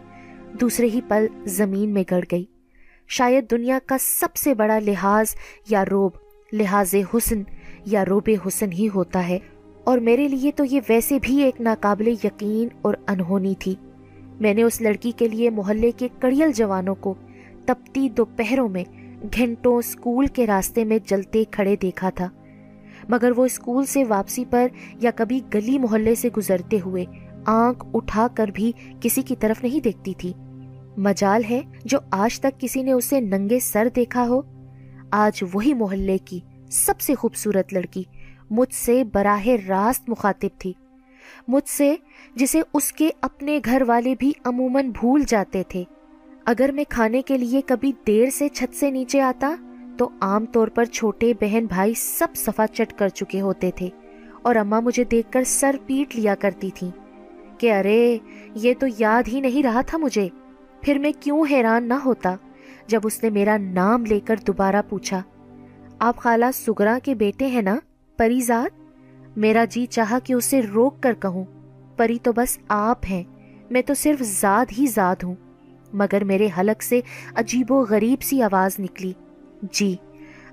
[0.61, 2.45] دوسرے ہی پل زمین میں گڑ گئی۔
[3.07, 5.25] شاید دنیا کا سب سے بڑا لحاظ
[5.69, 6.11] یا روب،
[6.51, 7.41] لحاظ حسن
[7.85, 9.39] یا روب حسن ہی ہوتا ہے۔
[9.83, 13.75] اور میرے لیے تو یہ ویسے بھی ایک ناقابل یقین اور انہونی تھی۔
[14.39, 17.13] میں نے اس لڑکی کے لیے محلے کے کڑیل جوانوں کو
[17.65, 18.83] تپتی دوپہروں میں
[19.37, 22.29] گھنٹوں اسکول کے راستے میں جلتے کھڑے دیکھا تھا۔
[23.09, 24.67] مگر وہ اسکول سے واپسی پر
[24.99, 27.05] یا کبھی گلی محلے سے گزرتے ہوئے
[27.45, 30.33] آنکھ اٹھا کر بھی کسی کی طرف نہیں دیکھتی تھی۔
[30.97, 34.41] مجال ہے جو آج تک کسی نے اسے ننگے سر دیکھا ہو۔
[35.11, 36.39] آج وہی محلے کی
[36.71, 38.03] سب سے خوبصورت لڑکی
[38.49, 40.73] مجھ سے براہ راست مخاطب تھی۔
[41.47, 41.95] مجھ سے
[42.35, 45.83] جسے اس کے اپنے گھر والے بھی عموماً بھول جاتے تھے۔
[46.45, 49.55] اگر میں کھانے کے لیے کبھی دیر سے چھت سے نیچے آتا
[49.97, 53.89] تو عام طور پر چھوٹے بہن بھائی سب صفا چٹ کر چکے ہوتے تھے
[54.41, 56.89] اور اماں مجھے دیکھ کر سر پیٹ لیا کرتی تھی
[57.57, 58.17] کہ ارے،
[58.55, 60.27] یہ تو یاد ہی نہیں رہا تھا مجھے۔
[60.81, 62.35] پھر میں کیوں حیران نہ ہوتا
[62.87, 65.21] جب اس نے میرا نام لے کر دوبارہ پوچھا،
[65.99, 67.77] آپ خالہ سگرا کے بیٹے ہیں نا،
[68.19, 68.79] پری زاد
[69.37, 71.43] میرا جی چاہا کہ اسے روک کر کہوں،
[71.97, 73.23] پری تو بس آپ ہیں،
[73.69, 75.35] میں تو صرف زاد ہی زاد ہوں۔
[75.93, 76.99] مگر میرے حلق سے
[77.35, 79.13] عجیب و غریب سی آواز نکلی۔
[79.61, 79.95] جی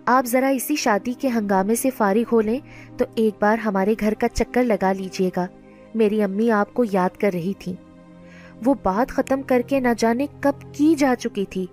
[0.06, 2.58] آپ ذرا اسی شادی کے ہنگامے سے فارغ ہو لیں
[2.98, 5.46] تو ایک بار ہمارے گھر کا چکر لگا لیجیے گا۔
[5.94, 7.74] میری امی آپ کو یاد کر رہی تھی
[8.64, 11.66] وہ بات ختم کر کے نہ جانے کب کی جا چکی تھی،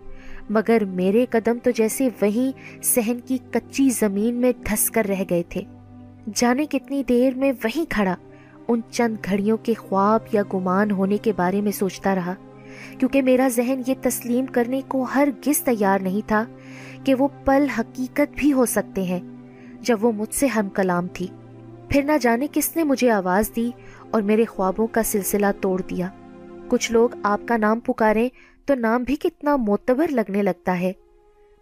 [0.50, 5.44] مگر میرے قدم تو جیسے وہیں سہن کی کچی زمین میں دھس کر رہ گئے
[5.50, 5.62] تھے۔
[6.36, 8.16] جانے کتنی دیر میں وہیں کھڑا،
[8.68, 12.34] ان چند گھڑیوں کے خواب یا گمان ہونے کے بارے میں سوچتا رہا،
[12.98, 16.46] کیونکہ میرا ذہن یہ تسلیم کرنے کو ہر گس تیار نہیں تھا
[17.04, 19.20] کہ وہ پل حقیقت بھی ہو سکتے ہیں۔
[19.82, 21.28] جب وہ مجھ سے ہم کلام تھی،
[21.90, 23.72] پھر نہ جانے کس نے مجھے آواز دی
[24.12, 26.10] اور میرے خوابوں کا سلسلہ توڑ دیا۔
[26.68, 28.30] کچھ لوگ آپ کا نام پکارے
[28.66, 30.92] تو نام بھی کتنا معتبر لگنے لگتا ہے۔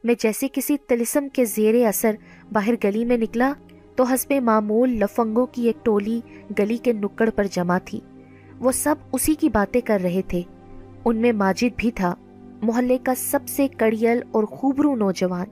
[0.04, 2.16] میں جیسے کسی تلسم کے زیر اثر
[2.52, 3.54] باہر گلی میں نکلا
[3.96, 6.22] تو حسب معمول لفنگوں کی ایک ٹولی
[6.60, 8.00] گلی کے نکڑ پر جمع تھی۔
[8.60, 10.42] وہ سب اسی کی باتیں کر رہے تھے۔
[11.06, 12.16] ان میں ماجد بھی تھا۔
[12.62, 15.48] محلے کا سب سے کڑیل اور خوبرو نوجوان۔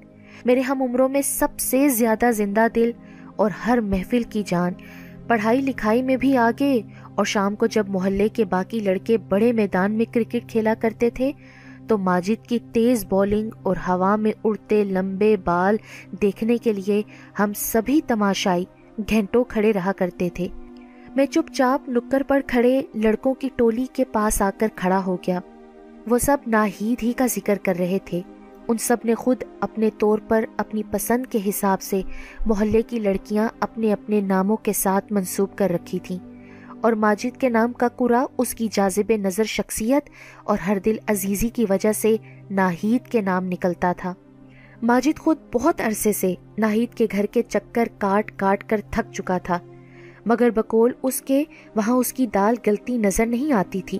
[0.45, 2.91] میرے ہم عمروں میں سب سے زیادہ زندہ دل
[3.35, 4.73] اور ہر محفل کی جان۔
[5.27, 6.81] پڑھائی لکھائی میں بھی آگے۔
[7.15, 11.31] اور شام کو جب محلے کے باقی لڑکے بڑے میدان میں کرکٹ کھیلا کرتے تھے،
[11.87, 15.75] تو ماجد کی تیز بولنگ اور ہوا میں اڑتے لمبے بال
[16.21, 17.01] دیکھنے کے لیے
[17.39, 18.65] ہم سبھی تماشائی
[19.09, 20.47] گھنٹوں کھڑے رہا کرتے تھے۔
[21.15, 25.15] میں چپ چاپ نکر پر کھڑے لڑکوں کی ٹولی کے پاس آ کر کھڑا ہو
[25.15, 25.39] گیا۔
[26.09, 28.21] وہ سب ناہید ہی کا ذکر کر رہے تھے۔
[28.67, 32.01] ان سب نے خود اپنے طور پر اپنی پسند کے حساب سے
[32.45, 36.17] محلے کی لڑکیاں اپنے اپنے ناموں کے ساتھ منسوب کر رکھی تھیں۔
[36.81, 40.09] اور ماجد کے نام کا کورا اس کی جازب نظر شخصیت
[40.43, 42.15] اور ہر دل عزیزی کی وجہ سے
[42.51, 44.13] ناہید کے نام نکلتا تھا۔
[44.83, 49.37] ماجد خود بہت عرصے سے ناہید کے گھر کے چکر کاٹ کاٹ کر تھک چکا
[49.37, 49.59] تھا،
[50.25, 51.43] مگر بکول اس کے
[51.75, 53.99] وہاں اس کی دال گلتی نظر نہیں آتی تھی۔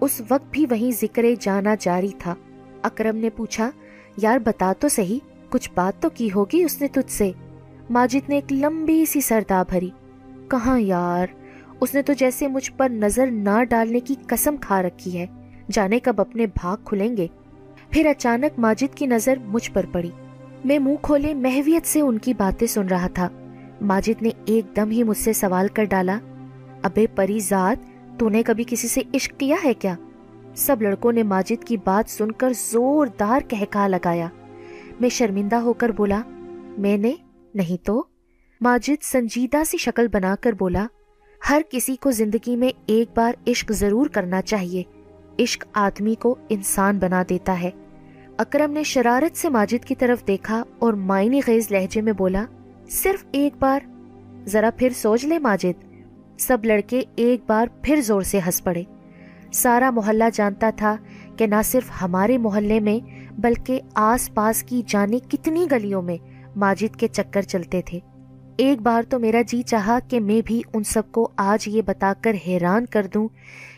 [0.00, 2.34] اس وقت بھی وہیں ذکر جانا جاری تھا۔
[2.82, 3.70] اکرم نے پوچھا،
[4.16, 5.18] یار، بتا تو صحیح،
[5.50, 7.32] کچھ بات تو کی ہوگی اس نے تجھ سے؟
[7.90, 9.90] ماجد نے ایک لمبی سی سردا بھری۔
[10.48, 11.26] کہاں یار،
[11.80, 15.26] اس نے تو جیسے مجھ پر نظر نہ ڈالنے کی قسم کھا رکھی ہے۔
[15.72, 17.26] جانے کب اپنے بھاگ کھلیں گے؟
[17.90, 20.10] پھر اچانک ماجد کی نظر مجھ پر پڑی۔
[20.64, 23.28] میں منہ کھولے محویت سے ان کی باتیں سن رہا تھا۔
[23.80, 26.18] ماجد نے ایک دم ہی مجھ سے سوال کر ڈالا،
[26.82, 29.94] ابے پری ذات تو نے کبھی کسی سے عشق کیا ہے کیا؟
[30.54, 34.28] سب لڑکوں نے ماجد کی بات سن کر زوردار کہکا لگایا۔
[35.00, 36.22] میں شرمندہ ہو کر بولا،
[36.78, 37.12] میں نے؟
[37.54, 38.04] نہیں تو؟
[38.60, 40.86] ماجد سنجیدہ سی شکل بنا کر بولا،
[41.50, 44.82] ہر کسی کو زندگی میں ایک بار عشق ضرور کرنا چاہیے۔
[45.38, 47.70] عشق آدمی کو انسان بنا دیتا ہے۔
[48.38, 52.44] اکرم نے شرارت سے ماجد کی طرف دیکھا اور معنی خیز لہجے میں بولا،
[52.88, 53.80] صرف ایک بار؟
[54.46, 55.95] ذرا پھر سوچ لے ماجد۔
[56.38, 58.82] سب لڑکے ایک بار پھر زور سے ہنس پڑے۔
[59.52, 60.96] سارا محلہ جانتا تھا
[61.36, 62.98] کہ نہ صرف ہمارے محلے میں
[63.32, 66.16] بلکہ آس پاس کی جانے کتنی گلیوں میں
[66.56, 68.00] ماجد کے چکر چلتے تھے۔
[68.56, 72.12] ایک بار تو میرا جی چاہا کہ میں بھی ان سب کو آج یہ بتا
[72.20, 73.28] کر حیران کر دوں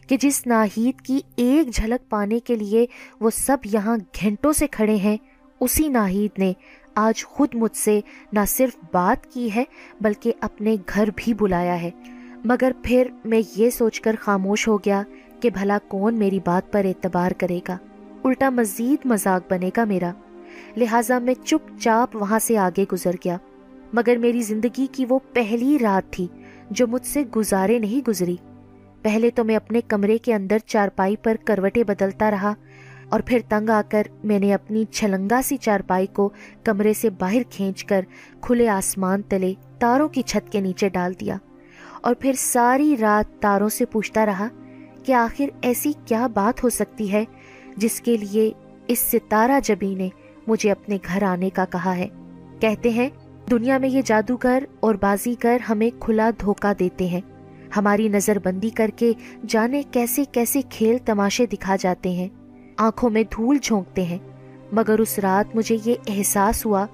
[0.08, 2.86] کہ جس ناہید کی ایک جھلک پانے کے لیے
[3.20, 5.16] وہ سب یہاں گھنٹوں سے کھڑے ہیں،
[5.60, 6.52] اسی ناہید نے
[6.94, 8.00] آج خود مجھ سے
[8.32, 9.64] نہ صرف بات کی ہے
[10.00, 11.90] بلکہ اپنے گھر بھی بلایا ہے۔
[12.44, 15.02] مگر پھر میں یہ سوچ کر خاموش ہو گیا
[15.40, 17.76] کہ بھلا کون میری بات پر اعتبار کرے گا۔
[18.24, 20.12] الٹا مزید مذاق بنے گا میرا۔
[20.76, 23.36] لہٰذا میں چپ چاپ وہاں سے آگے گزر گیا۔
[23.92, 26.26] مگر میری زندگی کی وہ پہلی رات تھی
[26.70, 28.36] جو مجھ سے گزارے نہیں گزری۔
[29.02, 32.54] پہلے تو میں اپنے کمرے کے اندر چارپائی پر کروٹیں بدلتا رہا
[33.08, 36.30] اور پھر تنگ آ کر میں نے اپنی چھلنگا سی چارپائی کو
[36.64, 38.00] کمرے سے باہر کھینچ کر
[38.40, 41.36] کھلے آسمان تلے تاروں کی چھت کے نیچے ڈال دیا۔
[42.02, 44.48] اور پھر ساری رات تاروں سے پوچھتا رہا
[45.04, 47.24] کہ آخر ایسی کیا بات ہو سکتی ہے
[47.76, 48.52] جس کے لیے
[48.86, 50.08] اس ستارہ جبی نے
[50.46, 52.08] مجھے اپنے گھر آنے کا کہا ہے۔
[52.60, 53.08] کہتے ہیں،
[53.50, 57.20] دنیا میں یہ جادوگر اور بازی کر ہمیں کھلا دھوکہ دیتے ہیں۔
[57.76, 59.12] ہماری نظر بندی کر کے
[59.46, 62.28] جانے کیسے کیسے کھیل تماشے دکھا جاتے ہیں۔
[62.76, 64.18] آنکھوں میں دھول جھونکتے ہیں۔
[64.72, 66.86] مگر اس رات مجھے یہ احساس ہوا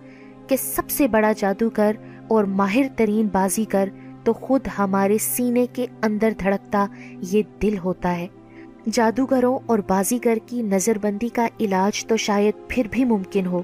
[0.49, 1.93] کہ سب سے بڑا جادوگر
[2.29, 3.89] اور ماہر ترین بازی کر
[4.25, 6.87] تو خود ہمارے سینے کے اندر دھڑکتا
[7.21, 8.27] یہ دل ہوتا ہے۔
[8.93, 13.63] جادوگروں اور بازیگر کی نظر بندی کا علاج تو شاید پھر بھی ممکن ہو،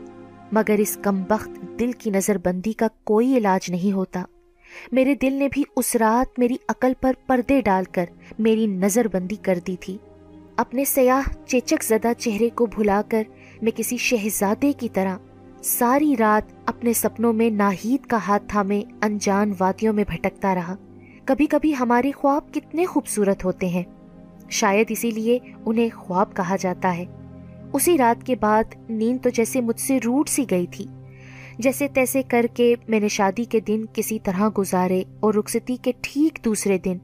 [0.53, 4.23] مگر اس کم بخت دل کی نظر بندی کا کوئی علاج نہیں ہوتا۔
[4.93, 8.05] میرے دل نے بھی اس رات میری عقل پر پردے ڈال کر
[8.39, 9.99] میری نظر بندی کر دی تھی۔
[10.57, 13.23] اپنے سیاہ چیچک زدہ چہرے کو بھلا کر
[13.63, 15.17] میں کسی شہزادے کی طرح
[15.63, 20.77] ساری رات اپنے سپنوں میں ناہید کا ہاتھ تھامے انجان وادیوں میں بھٹکتا رہا۔
[21.25, 23.83] کبھی کبھی ہمارے خواب کتنے خوبصورت ہوتے ہیں۔
[24.51, 27.05] شاید اسی لیے انہیں خواب کہا جاتا ہے۔
[27.73, 30.87] اسی رات کے بعد نیند تو جیسے مجھ سے روٹ سی گئی تھی۔
[31.59, 35.93] جیسے تیسے کر کے میں نے شادی کے دن کسی طرح گزارے اور رخصتی کے
[36.01, 36.99] ٹھیک دوسرے دن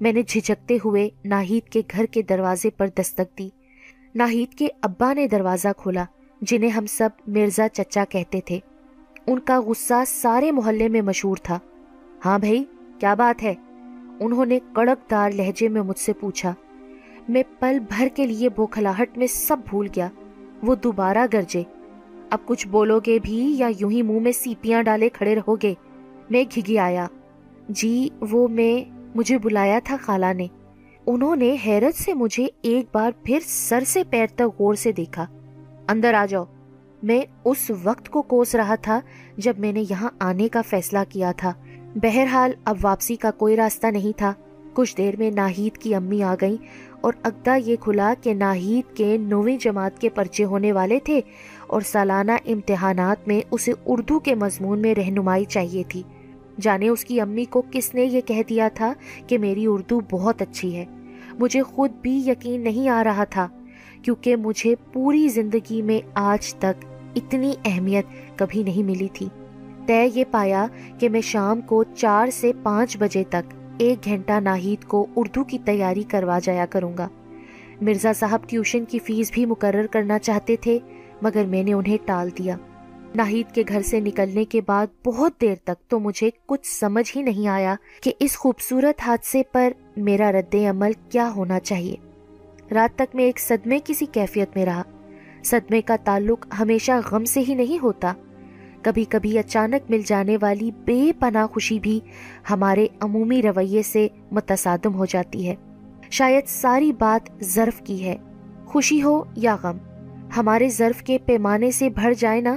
[0.00, 3.48] میں نے جھجکتے ہوئے ناہید کے گھر کے دروازے پر دستک دی۔
[4.14, 6.04] ناہید کے ابا نے دروازہ کھولا۔
[6.42, 8.58] جنہیں ہم سب مرزا چچا کہتے تھے۔
[9.26, 11.58] ان کا غصہ سارے محلے میں مشہور تھا۔
[12.24, 12.64] ہاں بھائی،
[12.98, 13.54] کیا بات ہے؟
[14.20, 16.54] انہوں نے کڑک دار لہجے میں مجھ سے پوچھا۔
[17.28, 20.08] میں پل بھر کے لیے بوکھلاہٹ میں سب بھول گیا۔
[20.62, 21.62] وہ دوبارہ گرجے۔
[22.30, 25.74] اب کچھ بولو گے بھی یا یوں ہی منہ میں سیپیاں ڈالے کھڑے رہو گے؟
[26.30, 27.06] میں گھگی آیا۔
[27.68, 30.46] جی وہ میں، مجھے بلایا تھا خالہ نے۔
[31.06, 35.26] انہوں نے حیرت سے مجھے ایک بار پھر سر سے پیر تک غور سے دیکھا۔
[35.88, 36.44] اندر آ جاؤ۔
[37.02, 39.00] میں اس وقت کو کوس رہا تھا
[39.36, 41.52] جب میں نے یہاں آنے کا فیصلہ کیا تھا۔
[41.94, 44.32] بہرحال اب واپسی کا کوئی راستہ نہیں تھا۔
[44.72, 46.56] کچھ دیر میں ناہید کی امی آ گئیں
[47.00, 51.20] اور اگدا یہ کھلا کہ ناہید کے نویں جماعت کے پرچے ہونے والے تھے
[51.66, 56.02] اور سالانہ امتحانات میں اسے اردو کے مضمون میں رہنمائی چاہیے تھی۔
[56.60, 58.92] جانے اس کی امی کو کس نے یہ کہہ دیا تھا
[59.26, 60.84] کہ میری اردو بہت اچھی ہے۔
[61.32, 63.48] مجھے خود بھی یقین نہیں آ رہا تھا۔
[64.02, 66.84] کیونکہ مجھے پوری زندگی میں آج تک
[67.16, 68.04] اتنی اہمیت
[68.36, 69.28] کبھی نہیں ملی تھی۔
[69.86, 70.66] طے یہ پایا
[70.98, 75.58] کہ میں شام کو چار سے پانچ بجے تک ایک گھنٹہ ناہید کو اردو کی
[75.64, 77.08] تیاری کروا جایا کروں گا۔
[77.80, 80.78] مرزا صاحب ٹیوشن کی فیس بھی مقرر کرنا چاہتے تھے،
[81.22, 82.56] مگر میں نے انہیں ٹال دیا۔
[83.14, 87.22] ناہید کے گھر سے نکلنے کے بعد بہت دیر تک تو مجھے کچھ سمجھ ہی
[87.22, 92.11] نہیں آیا کہ اس خوبصورت حادثے پر میرا رد عمل کیا ہونا چاہیے۔
[92.74, 94.82] رات تک میں ایک صدمے کسی کیفیت میں رہا۔
[95.44, 98.12] صدمے کا تعلق ہمیشہ غم سے ہی نہیں ہوتا۔
[98.82, 102.00] کبھی کبھی اچانک مل جانے والی بے پناہ خوشی بھی
[102.50, 105.54] ہمارے عمومی رویے سے متصادم ہو جاتی ہے۔
[106.10, 108.16] شاید ساری بات ظرف کی ہے۔
[108.66, 109.76] خوشی ہو یا غم،
[110.36, 112.56] ہمارے ظرف کے پیمانے سے بھر جائے نا،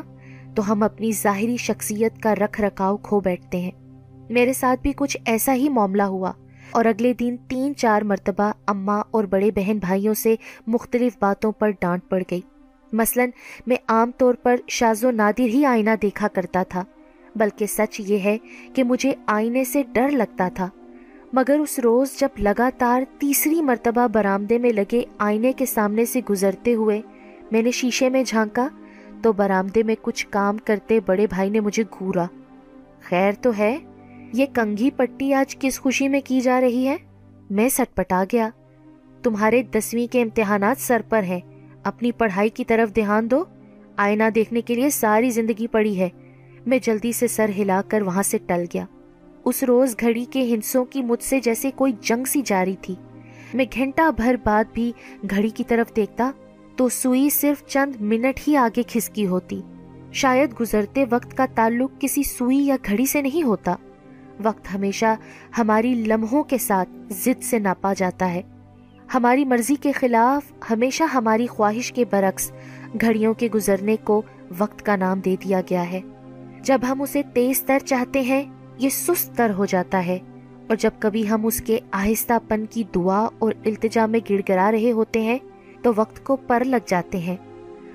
[0.56, 3.72] تو ہم اپنی ظاہری شخصیت کا رکھ رکھاؤ کھو بیٹھتے ہیں۔
[4.30, 6.32] میرے ساتھ بھی کچھ ایسا ہی معاملہ ہوا۔
[6.76, 10.36] اور اگلے دن تین چار مرتبہ اماں اور بڑے بہن بھائیوں سے
[10.68, 12.42] مختلف باتوں پر ڈانٹ پڑ گئی۔
[12.94, 13.26] مثلا
[13.68, 16.84] میں عام طور پر شاز و نادر ہی آئینہ دیکھا کرتا تھا،
[17.36, 18.38] بلکہ سچ یہ ہے
[18.74, 20.70] کہ مجھے آئینے سے ڈر لگتا تھا۔
[21.34, 26.74] مگر اس روز جب لگاتار تیسری مرتبہ برامدے میں لگے آئینے کے سامنے سے گزرتے
[26.74, 27.02] ہوئے
[27.52, 28.68] میں نے شیشے میں جھانکا،
[29.22, 32.26] تو برامدے میں کچھ کام کرتے بڑے بھائی نے مجھے گھورا
[33.02, 33.78] خیر تو ہے
[34.34, 36.98] یہ کنگھی پٹی آج کس خوشی میں کی جا رہی ہے؟
[37.50, 38.50] میں سٹ پٹا گیا۔
[39.24, 41.40] تمہارے دسویں کے امتحانات سر پر ہیں۔
[41.84, 43.44] اپنی پڑھائی کی طرف دھیان دو۔
[43.98, 46.10] آئینہ دیکھنے کے لیے ساری زندگی پڑی ہے۔
[46.66, 48.86] میں جلدی سے سر ہلا کر وہاں سے ٹل گیا۔
[49.46, 52.96] اس روز گھڑی کے ہنسوں کی مجھ سے جیسے کوئی جنگ سی جاری تھی۔
[53.54, 54.92] میں گھنٹہ بھر بعد بھی
[55.30, 56.32] گھڑی کی طرف دیکھتا
[56.76, 59.62] تو سوئی صرف چند منٹ ہی آگے کھسکی ہوتی۔
[60.12, 63.76] شاید گزرتے وقت کا تعلق کسی سوئی یا گھڑی سے نہیں ہوتا۔
[64.44, 65.16] وقت ہمیشہ
[65.58, 68.42] ہماری لمحوں کے ساتھ ضد سے ناپا جاتا ہے۔
[69.14, 72.52] ہماری مرضی کے خلاف ہمیشہ ہماری خواہش کے برعکس
[73.02, 74.22] گھڑیوں کے گزرنے کو
[74.58, 76.02] وقت کا نام دے دیا گیا ہے۔
[76.62, 78.44] جب ہم اسے تیز تر چاہتے ہیں،
[78.78, 80.20] یہ سست تر ہو جاتا ہے۔
[80.68, 84.72] اور جب کبھی ہم اس کے آہستہ پن کی دعا اور التجا میں گڑ گڑا
[84.72, 85.40] رہے ہوتے ہیں،
[85.82, 87.36] تو وقت کو پر لگ جاتے ہیں۔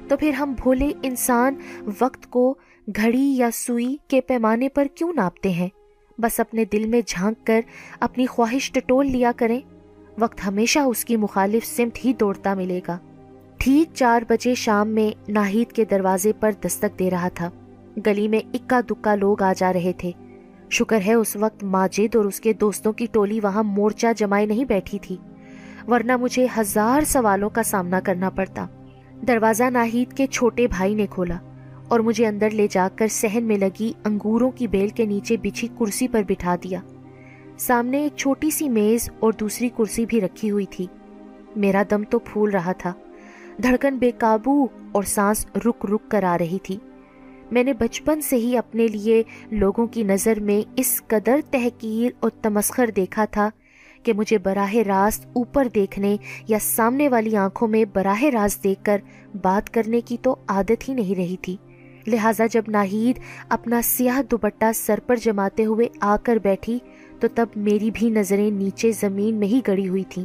[0.09, 1.55] تو پھر ہم بھولے انسان
[2.01, 2.55] وقت کو
[2.97, 5.69] گھڑی یا سوئی کے پیمانے پر کیوں ناپتے ہیں؟
[6.21, 7.61] بس اپنے دل میں جھانک کر
[8.01, 9.61] اپنی خواہش ٹٹول لیا کریں،
[10.19, 12.99] وقت ہمیشہ اس کی مخالف سمت ہی دوڑتا ملے گا۔
[13.59, 17.51] ٹھیک چار بجے شام میں ناہید کے دروازے پر دستک دے رہا تھا۔
[18.07, 20.11] گلی میں اکا دکا لوگ آ جا رہے تھے۔
[20.71, 24.65] شکر ہے اس وقت ماجد اور اس کے دوستوں کی ٹولی وہاں مورچہ جمائے نہیں
[24.65, 25.17] بیٹھی تھی،
[25.89, 28.67] ورنہ مجھے ہزار سوالوں کا سامنا کرنا پڑتا۔
[29.29, 31.39] دروازہ ناہید کے چھوٹے بھائی نے کھولا۔
[31.91, 35.69] اور مجھے اندر لے جا کر سہن میں لگی، انگوروں کی بیل کے نیچے بچھی
[35.79, 36.81] کرسی پر بٹھا دیا۔
[37.59, 40.87] سامنے ایک چھوٹی سی میز اور دوسری کرسی بھی رکھی ہوئی تھی۔
[41.57, 42.93] میرا دم تو پھول رہا تھا۔
[43.63, 46.79] دھڑکن بے قابو اور سانس رک رک کر آ رہی تھی۔
[47.51, 52.31] میں نے بچپن سے ہی اپنے لیے لوگوں کی نظر میں اس قدر تحقیر اور
[52.43, 53.51] تمسخر دیکھا تھا
[54.03, 56.17] کہ مجھے براہ راست اوپر دیکھنے
[56.49, 58.99] یا سامنے والی آنکھوں میں براہ راست دیکھ کر
[59.43, 61.57] بات کرنے کی تو عادت ہی نہیں رہی تھی۔
[62.11, 63.19] لہٰذا جب ناہید
[63.49, 66.79] اپنا سیاہ دوپٹہ سر پر جماتے ہوئے آ کر بیٹھی
[67.21, 70.25] تو تب میری بھی نظریں نیچے زمین میں ہی گڑی ہوئی تھیں۔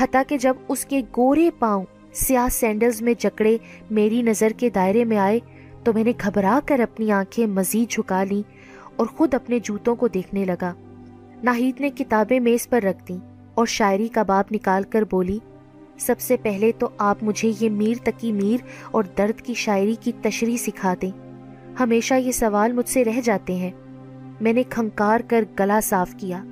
[0.00, 3.56] حتیٰ کہ جب اس کے گورے پاؤں سیاہ سینڈلز میں جکڑے
[3.90, 5.38] میری نظر کے دائرے میں آئے
[5.84, 8.42] تو میں نے گھبرا کر اپنی آنکھیں مزید جھکا لی
[8.96, 10.72] اور خود اپنے جوتوں کو دیکھنے لگا۔
[11.42, 13.18] ناہید نے کتابیں میز پر رکھ دیں
[13.54, 15.38] اور شاعری کا باب نکال کر بولی
[16.00, 20.12] سب سے پہلے تو آپ مجھے یہ میر تکی میر اور درد کی شاعری کی
[20.22, 21.10] تشریح سکھا دیں
[21.80, 23.70] ہمیشہ یہ سوال مجھ سے رہ جاتے ہیں۔
[24.40, 26.44] میں نے کھنکار کر گلا صاف کیا۔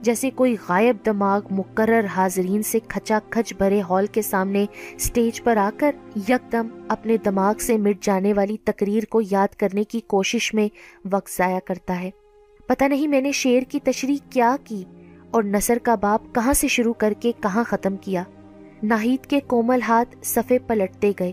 [0.00, 4.66] جیسے کوئی غائب دماغ مقرر حاضرین سے کھچا کھچ بھرے ہال کے سامنے
[4.98, 5.96] سٹیج پر آ کر
[6.28, 10.68] یک دم اپنے دماغ سے مٹ جانے والی تقریر کو یاد کرنے کی کوشش میں
[11.12, 12.10] وقت ضائع کرتا ہے۔
[12.66, 14.84] پتہ نہیں میں نے شعر کی تشریح کیا کی
[15.30, 18.24] اور نثر کا باپ کہاں سے شروع کر کے کہاں ختم کیا۔
[18.82, 21.32] ناہید کے کومل ہاتھ صفے پلٹتے گئے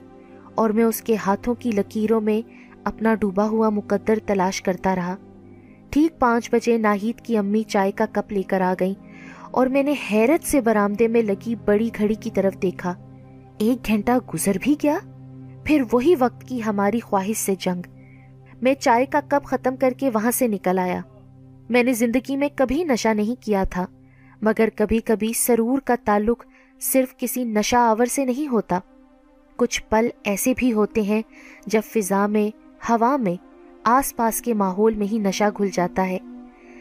[0.55, 2.41] اور میں اس کے ہاتھوں کی لکیروں میں
[2.83, 5.15] اپنا ڈوبا ہوا مقدر تلاش کرتا رہا۔
[5.89, 8.93] ٹھیک پانچ بجے ناہید کی امی چائے کا کپ لے کر آ گئیں
[9.51, 12.93] اور میں نے حیرت سے برامدے میں لگی بڑی گھڑی کی طرف دیکھا۔
[13.57, 14.97] ایک گھنٹہ گزر بھی گیا؟
[15.63, 17.81] پھر وہی وقت کی ہماری خواہش سے جنگ۔
[18.61, 21.01] میں چائے کا کپ ختم کر کے وہاں سے نکل آیا۔
[21.69, 23.85] میں نے زندگی میں کبھی نشہ نہیں کیا تھا،
[24.41, 26.45] مگر کبھی کبھی سرور کا تعلق
[26.79, 28.79] صرف کسی نشہ آور سے نہیں ہوتا۔
[29.55, 31.21] کچھ پل ایسے بھی ہوتے ہیں
[31.65, 32.57] جب فضا میں،
[32.89, 33.35] ہوا میں،
[33.83, 36.17] آس پاس کے ماحول میں ہی نشہ گھل جاتا ہے۔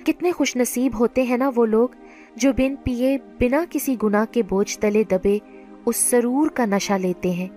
[0.06, 1.88] کتنے خوش نصیب ہوتے ہیں نا وہ لوگ
[2.36, 5.38] جو بن پیے بنا کسی گناہ کے بوجھ تلے دبے
[5.86, 7.48] اس سرور کا نشہ لیتے ہیں۔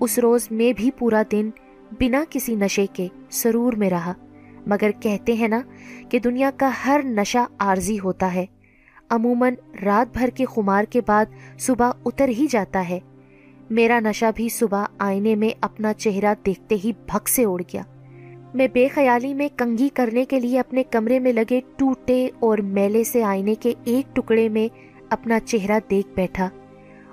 [0.00, 1.50] اس روز میں بھی پورا دن
[2.00, 4.12] بنا کسی نشے کے سرور میں رہا۔
[4.66, 5.60] مگر کہتے ہیں نا
[6.08, 8.46] کہ دنیا کا ہر نشہ عارضی ہوتا ہے۔
[9.12, 11.24] عموماً رات بھر کے خمار کے بعد
[11.58, 12.98] صبح اتر ہی جاتا ہے۔
[13.70, 17.82] میرا نشہ بھی صبح آئینے میں اپنا چہرہ دیکھتے ہی بھگ سے اڑ گیا۔
[18.54, 23.04] میں بے خیالی میں کنگھی کرنے کے لیے اپنے کمرے میں لگے ٹوٹے اور میلے
[23.04, 24.68] سے آئینے کے ایک ٹکڑے میں
[25.10, 26.48] اپنا چہرہ دیکھ بیٹھا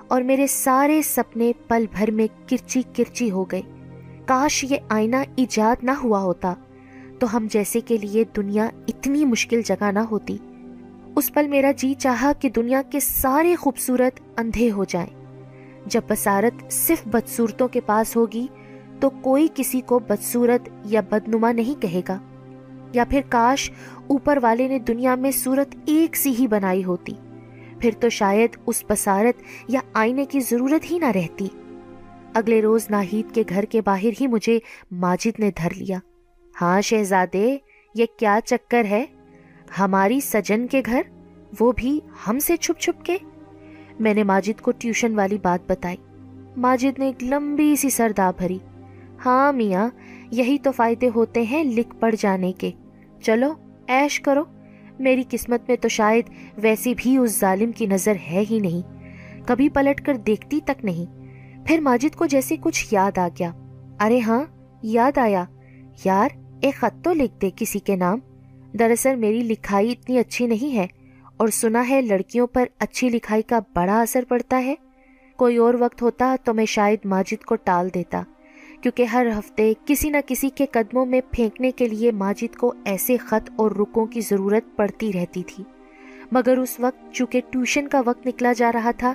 [0.08, 3.62] اور میرے سارے سپنے پل بھر میں کرچی کرچی ہو گئے۔
[4.26, 6.54] کاش یہ آئینہ ایجاد نہ ہوا ہوتا
[7.18, 10.38] تو ہم جیسے کے لیے دنیا اتنی مشکل جگہ نہ ہوتی۔
[11.16, 15.24] اس پل میرا جی چاہا کہ دنیا کے سارے خوبصورت اندھے ہو جائیں۔
[15.86, 18.46] جب بسارت صرف بدصورتوں کے پاس ہوگی،
[19.00, 22.18] تو کوئی کسی کو بدصورت یا بدنما نہیں کہے گا۔
[22.92, 23.70] یا پھر کاش
[24.06, 27.12] اوپر والے نے دنیا میں صورت ایک سی ہی بنائی ہوتی۔
[27.80, 31.48] پھر تو شاید اس بسارت یا آئینے کی ضرورت ہی نہ رہتی۔
[32.34, 34.58] اگلے روز ناہید کے گھر کے باہر ہی مجھے
[34.90, 35.98] ماجد نے دھر لیا۔
[36.60, 37.56] ہاں شہزادے،
[37.94, 39.04] یہ کیا چکر ہے؟
[39.78, 41.02] ہماری سجن کے گھر،
[41.60, 43.16] وہ بھی ہم سے چھپ چھپ کے؟
[44.00, 45.96] میں نے ماجد کو ٹیوشن والی بات بتائی۔
[46.56, 48.58] ماجد نے ایک لمبی سی سردا بھری۔
[49.26, 49.88] ہاں میاں،
[50.30, 52.70] یہی تو فائدے ہوتے ہیں لکھ پڑ جانے کے۔
[53.22, 53.54] چلو
[53.86, 54.44] ایش کرو۔
[54.98, 56.24] میری قسمت میں تو شاید
[56.56, 59.06] ویسی بھی اس ظالم کی نظر ہے ہی نہیں۔
[59.46, 61.06] کبھی پلٹ کر دیکھتی تک نہیں۔
[61.66, 63.52] پھر ماجد کو جیسے کچھ یاد آ گیا۔
[64.00, 64.44] ارے ہاں
[64.82, 65.44] یاد آیا۔
[66.04, 66.28] یار،
[66.60, 68.18] ایک خط تو لکھ دے کسی کے نام۔
[68.78, 70.86] دراصل میری لکھائی اتنی اچھی نہیں ہے
[71.36, 74.74] اور سنا ہے لڑکیوں پر اچھی لکھائی کا بڑا اثر پڑتا ہے۔
[75.38, 78.22] کوئی اور وقت ہوتا تو میں شاید ماجد کو ٹال دیتا،
[78.80, 83.16] کیونکہ ہر ہفتے کسی نہ کسی کے قدموں میں پھینکنے کے لیے ماجد کو ایسے
[83.16, 85.64] خط اور رکوں کی ضرورت پڑتی رہتی تھی۔
[86.32, 89.12] مگر اس وقت چونکہ ٹیوشن کا وقت نکلا جا رہا تھا،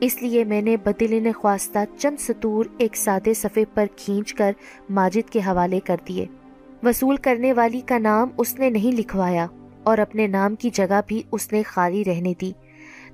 [0.00, 4.52] اس لیے میں نے بدل خواستہ چند سطور ایک سادے صفحے پر کھینچ کر
[4.90, 6.26] ماجد کے حوالے کر دیے۔
[6.82, 9.46] وصول کرنے والی کا نام اس نے نہیں لکھوایا
[9.82, 12.52] اور اپنے نام کی جگہ بھی اس نے خالی رہنے دی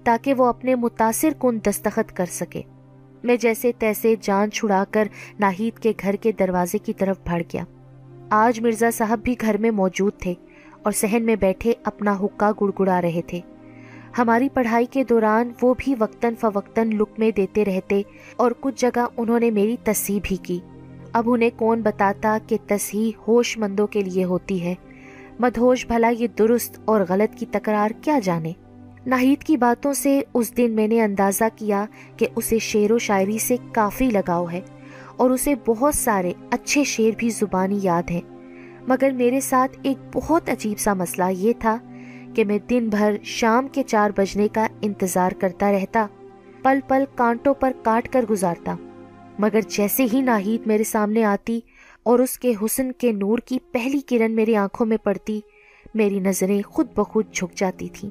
[0.05, 2.63] تاکہ وہ اپنے متاثر کن دستخط کر سکے۔
[3.25, 5.09] میں جیسے تیسے جان چھڑا کر
[5.41, 7.65] ناہید کے گھر کے دروازے کی طرف بڑھ گیا۔
[8.31, 10.35] آج مرزا صاحب بھی گھر میں موجود تھے
[10.83, 13.41] اور سہن میں بیٹھے اپنا حکا گڑ گڑا رہے تھے۔
[14.19, 18.03] ہماری پڑھائی کے دوران وہ بھی وقتاً فوقتاً لکمے دیتے رہتے
[18.37, 20.61] اور کچھ جگہ انہوں نے میری تصحیح بھی کی۔
[21.15, 24.75] اب انہیں کون بتاتا کہ تصحیح ہوش مندوں کے لیے ہوتی ہے۔
[25.41, 28.53] مدہوش بھلا یہ درست اور غلط کی تکرار کیا جانے؟
[29.07, 31.87] ناہید کی باتوں سے اس دن میں نے اندازہ کیا
[32.17, 34.61] کہ اسے شعر و شاعری سے کافی لگاؤ ہے
[35.17, 38.21] اور اسے بہت سارے اچھے شعر بھی زبانی یاد ہیں۔
[38.89, 41.79] مگر میرے ساتھ ایک بہت عجیب سا مسئلہ یہ تھا
[42.35, 46.07] کہ میں دن بھر شام کے چار بجنے کا انتظار کرتا رہتا،
[46.63, 48.77] پل پل کانٹوں پر کاٹ کر گزارتا۔
[49.39, 51.61] مگر جیسے ہی ناہید میرے سامنے آتی
[52.03, 55.41] اور اس کے حسن کے نور کی پہلی کرن میری آنکھوں میں پڑتی،
[55.95, 58.11] میری نظریں خود بخود جھک جاتی تھیں۔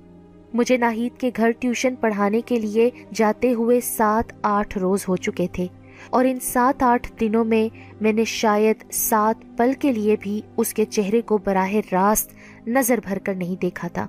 [0.53, 5.47] مجھے ناہید کے گھر ٹیوشن پڑھانے کے لیے جاتے ہوئے سات آٹھ روز ہو چکے
[5.51, 5.67] تھے
[6.09, 10.73] اور ان سات آٹھ دنوں میں میں نے شاید سات پل کے لیے بھی اس
[10.73, 12.31] کے چہرے کو براہ راست
[12.67, 14.07] نظر بھر کر نہیں دیکھا تھا۔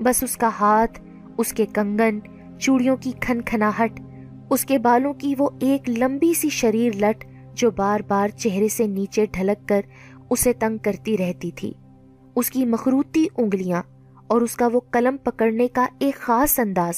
[0.00, 1.00] بس اس کا ہاتھ،
[1.38, 2.18] اس کے کنگن،
[2.58, 4.00] چوڑیوں کی کھن کھناہٹ
[4.50, 7.24] اس کے بالوں کی وہ ایک لمبی سی شریر لٹ
[7.54, 9.80] جو بار بار چہرے سے نیچے ڈھلک کر
[10.30, 11.72] اسے تنگ کرتی رہتی تھی۔
[12.34, 13.82] اس کی مخروطی انگلیاں
[14.26, 16.94] اور اس کا وہ قلم پکڑنے کا ایک خاص انداز،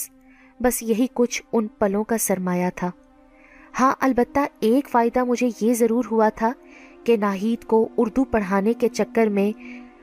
[0.61, 2.91] بس یہی کچھ ان پلوں کا سرمایہ تھا۔
[3.81, 6.53] ہاں البتہ ایک فائدہ مجھے یہ ضرور ہوا تھا
[7.05, 9.53] کہ ناہید کو اردو پڑھانے کے چکر میں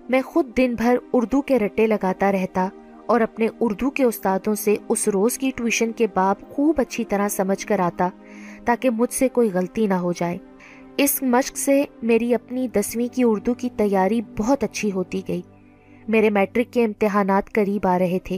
[0.09, 2.69] میں خود دن بھر اردو کے رٹے لگاتا رہتا
[3.08, 7.28] اور اپنے اردو کے استادوں سے اس روز کی ٹیوشن کے باب خوب اچھی طرح
[7.28, 8.10] سمجھ کر آتا
[8.66, 10.38] تاکہ مجھ سے کوئی غلطی نہ ہو جائے۔
[10.97, 15.41] اس مشق سے میری اپنی دسویں کی اردو کی تیاری بہت اچھی ہوتی گئی۔
[16.08, 18.38] میرے میٹرک کے امتحانات قریب آ رہے تھے۔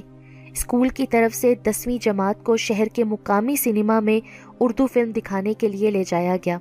[0.52, 4.20] اسکول کی طرف سے دسویں جماعت کو شہر کے مقامی سنیما میں
[4.60, 6.58] اردو فلم دکھانے کے لیے لے جایا گیا۔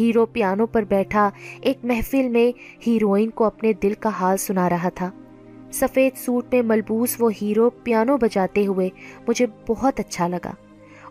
[0.00, 1.30] ہیرو پیانو پر بیٹھا
[1.60, 2.52] ایک محفل میں
[2.86, 5.10] ہیروئن کو اپنے دل کا حال سنا رہا تھا۔
[5.72, 8.88] سفید سوٹ میں ملبوس وہ ہیرو پیانو بجاتے ہوئے
[9.28, 10.52] مجھے بہت اچھا لگا۔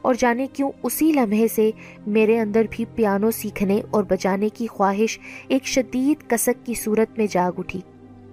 [0.01, 1.71] اور جانے کیوں اسی لمحے سے
[2.07, 7.27] میرے اندر بھی پیانو سیکھنے اور بجانے کی خواہش ایک شدید کسک کی صورت میں
[7.31, 7.81] جاگ اٹھی۔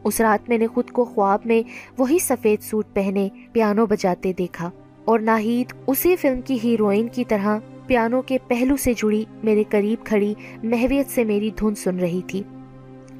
[0.05, 1.62] اس رات میں نے خود کو خواب میں
[1.99, 4.70] وہی سفید سوٹ پہنے پیانو بجاتے دیکھا
[5.05, 10.07] اور ناہید اسی فلم کی ہیروئن کی طرح پیانو کے پہلو سے جڑی میرے قریب
[10.07, 12.43] کھڑی محویت سے میری دھن سن رہی تھی۔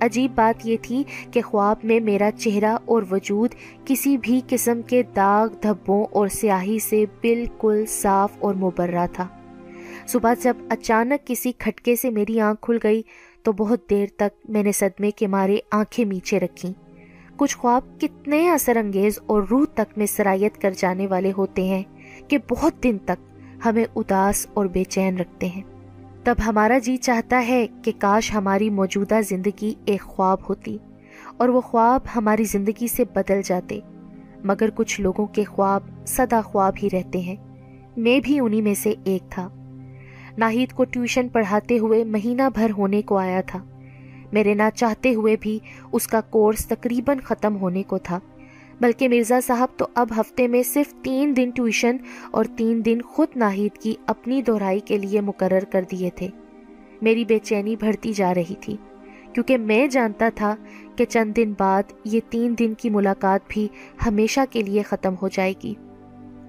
[0.01, 5.03] عجیب بات یہ تھی کہ خواب میں میرا چہرہ اور وجود کسی بھی قسم کے
[5.17, 9.29] داغ، دھبوں اور سیاہی سے بالکل صاف اور مبرہ تھا۔
[10.09, 13.03] صبح جب اچانک کسی کھٹکے سے میری آنکھ کھل گئی
[13.43, 16.73] تو بہت دیر تک میں نے صدمے کے مارے آنکھیں میچے رکھیں۔
[17.37, 21.83] کچھ خواب کتنے اثر انگیز اور روح تک میں سرایت کر جانے والے ہوتے ہیں
[22.29, 25.63] کہ بہت دن تک ہمیں اداس اور بے چین رکھتے ہیں۔
[26.27, 30.79] تب ہمارا جی چاہتا ہے کہ کاش ہماری موجودہ زندگی ایک خواب ہوتی
[31.37, 33.81] اور وہ خواب ہماری زندگی سے بدل جاتے،
[34.45, 37.37] مگر کچھ لوگوں کے خواب سدا خواب ہی رہتے ہیں۔
[37.97, 39.49] میں بھی انہی میں سے ایک تھا۔
[40.39, 43.65] ناہید کو ٹیوشن پڑھاتے ہوئے مہینہ بھر ہونے کو آیا تھا۔
[44.33, 45.59] میرے نہ چاہتے ہوئے بھی
[45.93, 48.21] اس کا کورس تقریباً ختم ہونے کو تھا۔
[48.81, 51.97] بلکہ مرزا صاحب تو اب ہفتے میں صرف تین دن ٹیوشن
[52.31, 56.29] اور تین دن خود ناہید کی اپنی دہرائی کے لیے مقرر کر دیے تھے۔
[57.03, 58.77] میری بے چینی بڑھتی جا رہی تھی،
[59.33, 60.55] کیونکہ میں جانتا تھا
[60.97, 63.69] کہ چند دن بعد یہ تین دن کی ملاقات بھی
[64.07, 65.75] ہمیشہ کے لیے ختم ہو جائے گی۔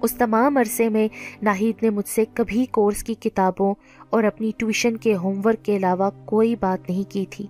[0.02, 1.08] اس تمام عرصے میں
[1.42, 3.74] ناہید نے مجھ سے کبھی کورس کی کتابوں
[4.10, 7.46] اور اپنی ٹیوشن کے ہوم ورک کے علاوہ کوئی بات نہیں کی تھی۔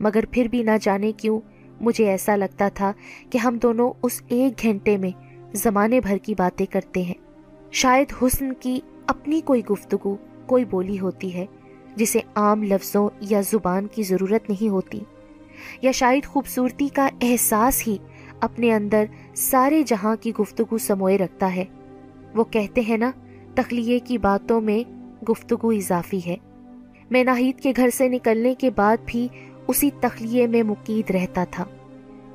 [0.00, 1.40] مگر پھر بھی نہ جانے کیوں
[1.80, 2.92] مجھے ایسا لگتا تھا
[3.30, 5.10] کہ ہم دونوں اس ایک گھنٹے میں
[5.52, 7.14] زمانے بھر کی باتیں کرتے ہیں۔
[7.72, 10.16] شاید حسن کی اپنی کوئی گفتگو،
[10.46, 11.46] کوئی بولی ہوتی ہے
[11.96, 15.00] جسے عام لفظوں یا زبان کی ضرورت نہیں ہوتی،
[15.82, 17.96] یا شاید خوبصورتی کا احساس ہی
[18.40, 19.04] اپنے اندر
[19.34, 21.64] سارے جہاں کی گفتگو سموئے رکھتا ہے۔
[22.34, 23.10] وہ کہتے ہیں نا،
[23.54, 24.78] تخلیے کی باتوں میں
[25.30, 26.36] گفتگو اضافی ہے۔
[27.10, 29.28] میں ناہید کے گھر سے نکلنے کے بعد بھی
[29.68, 31.64] اسی تخلیے میں مقید رہتا تھا۔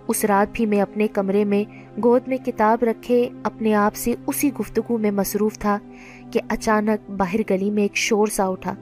[0.08, 1.64] اس رات بھی میں اپنے کمرے میں
[2.04, 5.78] گود میں کتاب رکھے اپنے آپ سے اسی گفتگو میں مصروف تھا
[6.32, 8.74] کہ اچانک باہر گلی میں ایک شور سا اٹھا،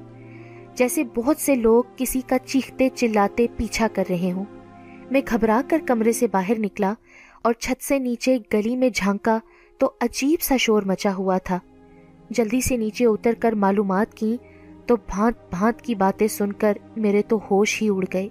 [0.75, 4.45] جیسے بہت سے لوگ کسی کا چیختے چلاتے پیچھا کر رہے ہوں۔
[5.11, 6.93] میں گھبرا کر کمرے سے باہر نکلا
[7.41, 9.39] اور چھت سے نیچے گلی میں جھانکا
[9.77, 11.59] تو عجیب سا شور مچا ہوا تھا۔
[12.29, 14.37] جلدی سے نیچے اتر کر معلومات کی
[14.85, 18.29] تو بھانت بھانت کی باتیں سن کر میرے تو ہوش ہی اڑ گئے۔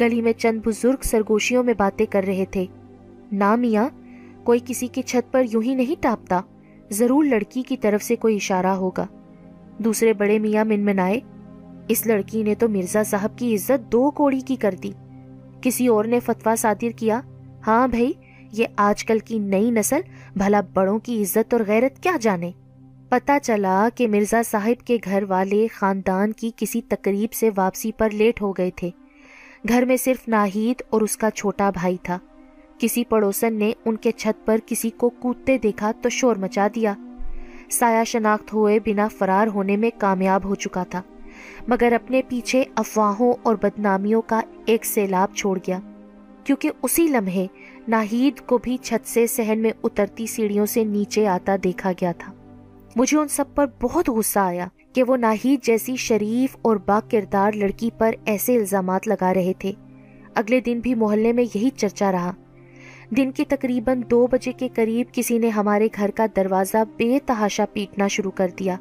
[0.00, 2.66] گلی میں چند بزرگ سرگوشیوں میں باتیں کر رہے تھے۔
[3.32, 3.88] نا میاں،
[4.44, 6.40] کوئی کسی کی چھت پر یوں ہی نہیں ٹاپتا۔
[6.90, 9.06] ضرور لڑکی کی طرف سے کوئی اشارہ ہوگا۔
[9.78, 11.20] دوسرے بڑے میاں من منائے
[11.88, 14.90] اس لڑکی نے تو مرزا صاحب کی عزت دو کوڑی کی کر دی۔
[15.60, 17.20] کسی اور نے فتوا صادر کیا
[17.66, 18.12] ہاں بھائی،
[18.52, 20.00] یہ آج کل کی نئی نسل
[20.36, 22.50] بھلا بڑوں کی عزت اور غیرت کیا جانے؟
[23.08, 28.10] پتا چلا کہ مرزا صاحب کے گھر والے خاندان کی کسی تقریب سے واپسی پر
[28.10, 28.90] لیٹ ہو گئے تھے۔
[29.68, 32.18] گھر میں صرف ناہید اور اس کا چھوٹا بھائی تھا۔
[32.78, 36.94] کسی پڑوسن نے ان کے چھت پر کسی کو کودتے دیکھا تو شور مچا دیا۔
[37.70, 41.02] سایہ شناخت ہوئے بنا فرار ہونے میں کامیاب ہو چکا تھا،
[41.68, 45.78] مگر اپنے پیچھے افواہوں اور بدنامیوں کا ایک سیلاب چھوڑ گیا۔
[46.44, 47.46] کیونکہ اسی لمحے
[47.88, 52.32] ناہید کو بھی چھت سے سہن میں اترتی سیڑھیوں سے نیچے آتا دیکھا گیا تھا۔
[52.96, 57.52] مجھے ان سب پر بہت غصہ آیا۔ کہ وہ ناہید جیسی شریف اور با کردار
[57.52, 59.72] لڑکی پر ایسے الزامات لگا رہے تھے۔
[60.34, 62.32] اگلے دن بھی محلے میں یہی چرچا رہا۔
[63.16, 67.64] دن کی تقریباً دو بجے کے قریب کسی نے ہمارے گھر کا دروازہ بے تحاشا
[67.72, 68.76] پیٹنا شروع کر دیا۔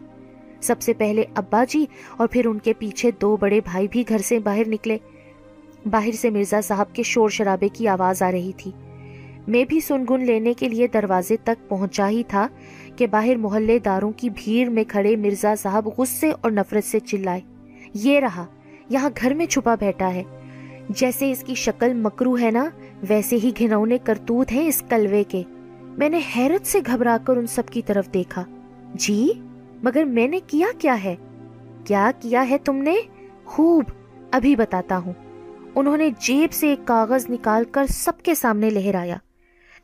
[0.62, 1.86] سب سے پہلے ابا جی
[2.18, 4.98] اور پھر ان کے پیچھے دو بڑے بھائی بھی گھر سے باہر نکلے۔
[5.86, 8.72] باہر سے مرزا صاحب کے شور شرابے کی آواز آ رہی تھی۔
[9.50, 12.48] میں بھی سنگن لینے کے لیے دروازے تک پہنچا ہی تھا
[12.96, 17.42] کہ باہر محلے داروں کی بھیڑ میں کھڑے مرزا صاحب غصے اور نفرت سے چلائے۔
[17.94, 18.46] یہ رہا،
[18.90, 20.24] یہاں گھر میں چھپا بیٹھا ہے۔
[20.90, 22.70] جیسے اس کی شکل مکرو ہے نا،
[23.10, 25.44] ویسے ہی گھنونے کرتوت ہیں اس کلوے کے۔
[25.82, 28.44] میں نے حیرت سے گھبرا کر ان سب کی طرف دیکھا۔
[28.94, 29.34] جی
[29.84, 31.16] مگر میں نے کیا کیا ہے؟
[31.84, 32.96] کیا کیا ہے تم نے؟
[33.46, 33.84] خوب،
[34.32, 35.14] ابھی بتاتا ہوں۔
[35.76, 39.16] انہوں نے جیب سے ایک کاغذ نکال کر سب کے سامنے لہرایا۔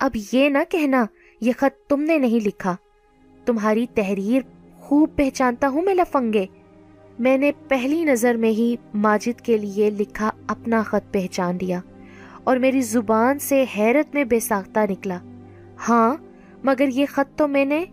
[0.06, 1.06] اب یہ نہ کہنا،
[1.42, 2.76] یہ خط تم نے نہیں لکھا۔
[3.46, 4.42] تمہاری تحریر
[4.80, 6.46] خوب پہچانتا ہوں میں لفنگے۔
[7.20, 11.80] میں نے پہلی نظر میں ہی ماجد کے لیے لکھا اپنا خط پہچان لیا
[12.44, 15.20] اور میری زبان سے حیرت میں بے ساختہ نکلا۔
[15.90, 16.16] ہاں
[16.64, 17.86] مگر یہ خط تو میں نے،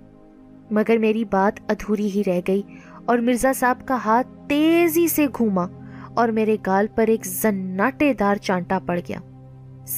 [0.70, 2.62] مگر میری بات ادھوری ہی رہ گئی
[3.04, 5.66] اور مرزا صاحب کا ہاتھ تیزی سے گھوما
[6.14, 9.18] اور میرے گال پر ایک زناٹے دار چانٹا پڑ گیا۔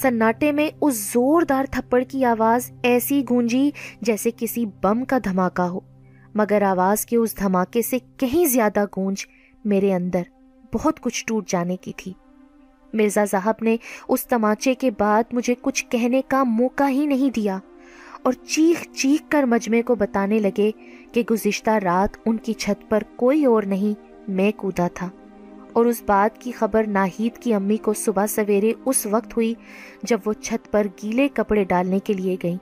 [0.02, 3.70] سناٹے میں اس زوردار تھپڑ کی آواز ایسی گونجی
[4.00, 5.80] جیسے کسی بم کا دھماکہ ہو۔
[6.34, 9.26] مگر آواز کے اس دھماکے سے کہیں زیادہ گونج
[9.64, 10.22] میرے اندر
[10.74, 12.12] بہت کچھ ٹوٹ جانے کی تھی۔
[12.92, 13.76] مرزا صاحب نے
[14.08, 17.58] اس تماچے کے بعد مجھے کچھ کہنے کا موقع ہی نہیں دیا
[18.22, 20.70] اور چیخ چیخ کر مجمع کو بتانے لگے
[21.12, 25.08] کہ گزشتہ رات ان کی چھت پر کوئی اور نہیں، میں کودا تھا۔
[25.74, 29.54] اور اس بات کی خبر ناہید کی امی کو صبح سویرے اس وقت ہوئی
[30.02, 32.56] جب وہ چھت پر گیلے کپڑے ڈالنے کے لیے گئیں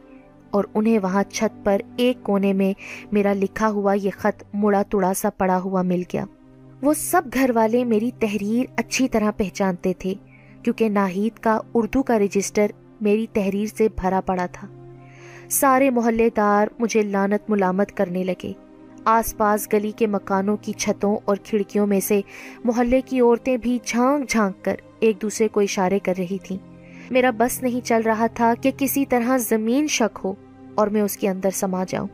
[0.50, 2.72] اور انہیں وہاں چھت پر ایک کونے میں
[3.12, 6.24] میرا لکھا ہوا یہ خط مڑا تڑا سا پڑا ہوا مل گیا۔
[6.82, 10.14] وہ سب گھر والے میری تحریر اچھی طرح پہچانتے تھے
[10.62, 12.66] کیونکہ ناہید کا اردو کا رجسٹر
[13.00, 14.68] میری تحریر سے بھرا پڑا تھا۔
[15.50, 18.52] سارے محلے دار مجھے لانت ملامت کرنے لگے۔
[19.04, 22.20] آس پاس گلی کے مکانوں کی چھتوں اور کھڑکیوں میں سے
[22.64, 26.56] محلے کی عورتیں بھی جھانک جھانک کر ایک دوسرے کو اشارے کر رہی تھیں۔
[27.10, 30.34] میرا بس نہیں چل رہا تھا کہ کسی طرح زمین شک ہو
[30.74, 32.08] اور میں اس کے اندر سما جاؤں۔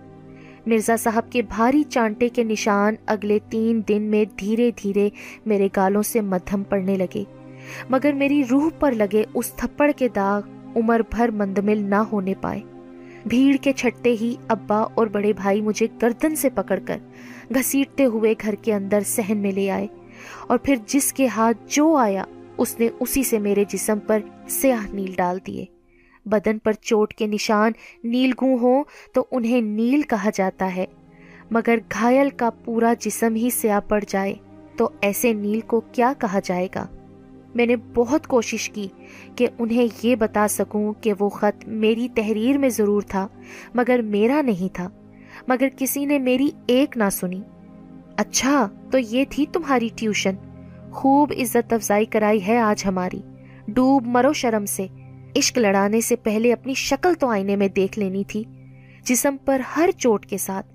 [0.66, 5.09] مرزا صاحب کے بھاری چانٹے کے نشان اگلے تین دن میں دھیرے دھیرے
[5.47, 7.24] میرے گالوں سے مدھم پڑنے لگے۔
[7.91, 10.43] مگر میری روح پر لگے اس تھپڑ کے داغ
[10.76, 12.61] عمر بھر مندمل نہ ہونے پائے۔
[13.27, 16.99] بھیڑ کے چھٹے ہی ابا اور بڑے بھائی مجھے گردن سے پکڑ کر
[17.55, 19.87] گھسیٹتے ہوئے گھر کے اندر سہن میں لے آئے
[20.47, 22.25] اور پھر جس کے ہاتھ جو آیا،
[22.59, 25.64] اس نے اسی سے میرے جسم پر سیاہ نیل ڈال دیے۔
[26.27, 27.73] بدن پر چوٹ کے نشان
[28.05, 30.85] نیل گوں ہوں تو انہیں نیل کہا جاتا ہے،
[31.51, 34.35] مگر گھائل کا پورا جسم ہی سیاہ پڑ جائے
[34.77, 36.87] تو ایسے نیل کو کیا کہا جائے گا؟
[37.59, 38.88] میں نے بہت کوشش کی
[39.36, 43.28] کہ انہیں یہ بتا سکوں کہ وہ خط میری تحریر میں ضرور تھا،
[43.74, 44.88] مگر میرا نہیں تھا۔
[45.48, 47.42] مگر کسی نے میری ایک نہ سنی۔
[48.16, 50.34] اچھا تو یہ تھی تمہاری ٹیوشن۔
[50.92, 53.20] خوب عزت افزائی کرائی ہے آج ہماری۔
[53.68, 54.86] ڈوب مرو شرم سے۔
[55.36, 58.44] عشق لڑانے سے پہلے اپنی شکل تو آئینے میں دیکھ لینی تھی۔
[59.02, 60.66] جسم پر ہر چوٹ کے ساتھ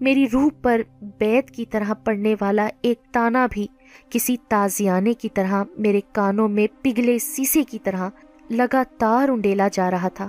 [0.00, 3.66] میری روح پر بیت کی طرح پڑنے والا ایک تانا بھی
[4.10, 8.08] کسی تازیانے کی طرح میرے کانوں میں پگھلے سیسے کی طرح
[8.50, 10.28] لگاتار انڈیلا جا رہا تھا۔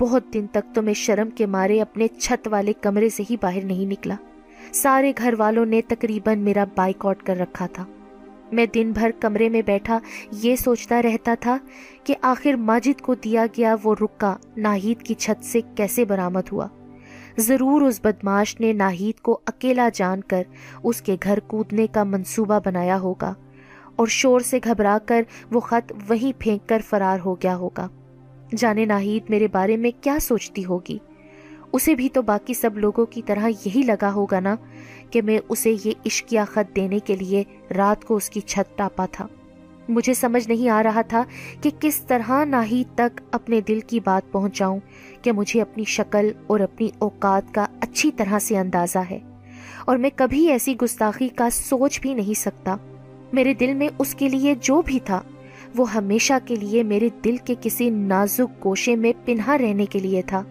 [0.00, 3.64] بہت دن تک تو میں شرم کے مارے اپنے چھت والے کمرے سے ہی باہر
[3.64, 4.14] نہیں نکلا۔
[4.72, 7.84] سارے گھر والوں نے تقریباً میرا بائک آؤٹ کر رکھا تھا۔
[8.52, 9.98] میں دن بھر کمرے میں بیٹھا
[10.32, 11.56] یہ سوچتا رہتا تھا
[12.04, 16.66] کہ آخر ماجد کو دیا گیا وہ رکا ناہید کی چھت سے کیسے برآمد ہوا۔
[17.40, 20.42] ضرور اس بدماش نے ناہید کو اکیلا جان کر
[20.82, 23.34] اس کے گھر کودنے کا منصوبہ بنایا ہوگا
[23.96, 25.22] اور شور سے گھبرا کر
[25.52, 27.88] وہ خط وہیں پھینک کر فرار ہو گیا ہوگا۔
[28.56, 30.98] جانے ناہید میرے بارے میں کیا سوچتی ہوگی؟
[31.72, 34.56] اسے بھی تو باقی سب لوگوں کی طرح یہی لگا ہوگا نا
[35.10, 37.44] کہ میں اسے یہ عشقیہ خط دینے کے لیے
[37.76, 39.26] رات کو اس کی چھت ٹاپا تھا۔
[39.88, 41.22] مجھے سمجھ نہیں آ رہا تھا
[41.60, 44.80] کہ کس طرح ناہید تک اپنے دل کی بات پہنچاؤں۔
[45.22, 49.18] کہ مجھے اپنی شکل اور اپنی اوقات کا اچھی طرح سے اندازہ ہے
[49.84, 52.76] اور میں کبھی ایسی گستاخی کا سوچ بھی نہیں سکتا۔
[53.32, 55.22] میرے دل میں اس کے لیے جو بھی تھا،
[55.76, 60.22] وہ ہمیشہ کے لیے میرے دل کے کسی نازک گوشے میں پنہا رہنے کے لیے
[60.22, 60.42] تھا۔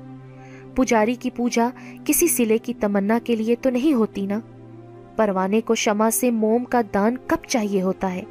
[0.75, 1.69] پجاری کی پوجا
[2.05, 4.39] کسی سلے کی تمنا کے لیے تو نہیں ہوتی نا؟
[5.15, 8.23] پروانے کو شما سے موم کا دان کب چاہیے ہوتا ہے؟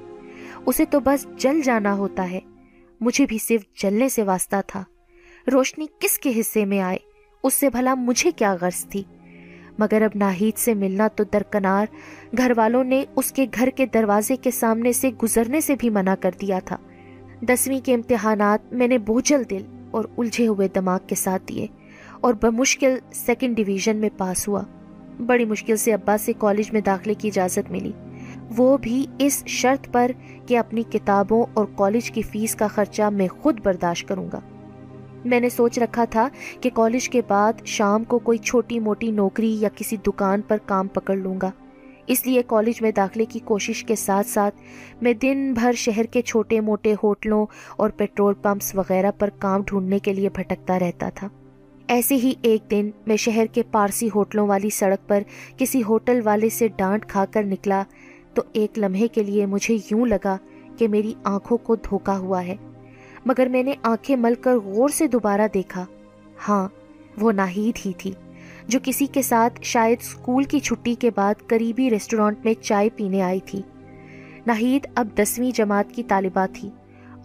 [0.66, 2.41] اسے تو بس جل جانا ہوتا ہے۔
[3.01, 4.84] مجھے بھی صرف جلنے سے واسطہ تھا۔
[5.53, 6.97] روشنی کس کے حصے میں آئے؟
[7.42, 9.03] اس سے بھلا مجھے کیا غرض تھی؟
[9.78, 11.86] مگر اب ناہید سے ملنا تو درکنار،
[12.36, 16.14] گھر والوں نے اس کے گھر کے دروازے کے سامنے سے گزرنے سے بھی منع
[16.20, 16.76] کر دیا تھا۔
[17.40, 21.66] دسویں کے امتحانات میں نے بوجھل دل اور الجھے ہوئے دماغ کے ساتھ دیے
[22.20, 24.62] اور بمشکل سیکنڈ ڈویژن میں پاس ہوا۔
[25.26, 27.92] بڑی مشکل سے ابا سے کالج میں داخلے کی اجازت ملی۔
[28.57, 30.11] وہ بھی اس شرط پر
[30.47, 34.40] کہ اپنی کتابوں اور کالج کی فیس کا خرچہ میں خود برداشت کروں گا۔
[35.25, 36.29] میں نے سوچ رکھا تھا
[36.61, 40.89] کہ کالج کے بعد شام کو کوئی چھوٹی موٹی نوکری یا کسی دکان پر کام
[40.89, 41.51] پکڑ لوں گا۔
[42.07, 44.55] اس لیے کالج میں داخلے کی کوشش کے ساتھ ساتھ
[45.03, 47.47] میں دن بھر شہر کے چھوٹے موٹے ہوٹلوں
[47.77, 51.29] اور پیٹرول پمپس وغیرہ پر کام ڈھونڈنے کے لیے بھٹکتا رہتا تھا۔
[51.89, 55.23] ایسے ہی ایک دن میں شہر کے پارسی ہوٹلوں والی سڑک پر
[55.57, 57.83] کسی ہوٹل والے سے ڈانٹ کھا کر نکلا
[58.35, 60.37] تو ایک لمحے کے لیے مجھے یوں لگا
[60.79, 62.57] کہ میری آنکھوں کو دھوکا ہوا ہے۔
[63.27, 65.85] مگر میں نے آنکھیں مل کر غور سے دوبارہ دیکھا۔
[66.49, 66.68] ہاں
[67.18, 68.12] وہ ناہید ہی تھی،
[68.68, 73.22] جو کسی کے ساتھ شاید اسکول کی چھٹی کے بعد قریبی ریسٹورانٹ میں چائے پینے
[73.22, 73.62] آئی تھی۔
[74.47, 76.70] ناہید اب دسویں جماعت کی طالبہ تھی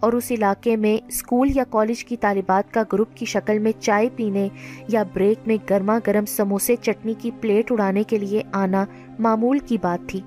[0.00, 4.08] اور اس علاقے میں اسکول یا کالج کی طالبات کا گروپ کی شکل میں چائے
[4.16, 4.48] پینے
[4.88, 8.84] یا بریک میں گرما گرم سموسے چٹنی کی پلیٹ اڑانے کے لیے آنا
[9.18, 10.20] معمول کی بات تھی۔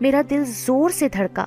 [0.00, 1.46] میرا دل زور سے دھڑکا۔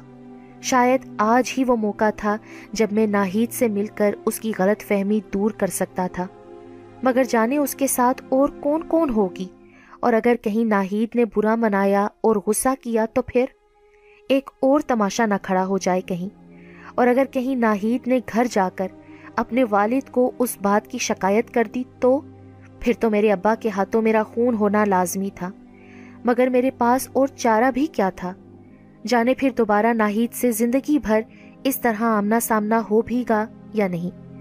[0.64, 2.38] شاید آج ہی وہ موقع تھا
[2.72, 6.28] جب میں ناہید سے مل کر اس کی غلط فہمی دور کر سکتا تھا۔
[7.04, 9.48] مگر جانے اس کے ساتھ اور کون کون ہوگی؟
[10.00, 13.46] اور اگر کہیں ناہید نے برا منایا اور غصہ کیا تو پھر؟
[14.30, 16.30] ایک اور تماشا نہ کھڑا ہو جائے کہیں۔
[16.96, 18.88] اور اگر کہیں ناہید نے گھر جا کر
[19.36, 22.22] اپنے والد کو اس بات کی شکایت کر دی تو؟
[22.80, 25.52] پھر تو میرے ابا کے ہاتھوں میرا خون ہونا لازمی تھا۔
[26.26, 28.34] مگر میرے پاس اور چارہ بھی کیا تھا؟
[29.08, 31.22] جانے پھر دوبارہ ناہید سے زندگی بھر
[31.64, 34.32] اس طرح آمنا سامنا ہو بھی گا یا نہیں؟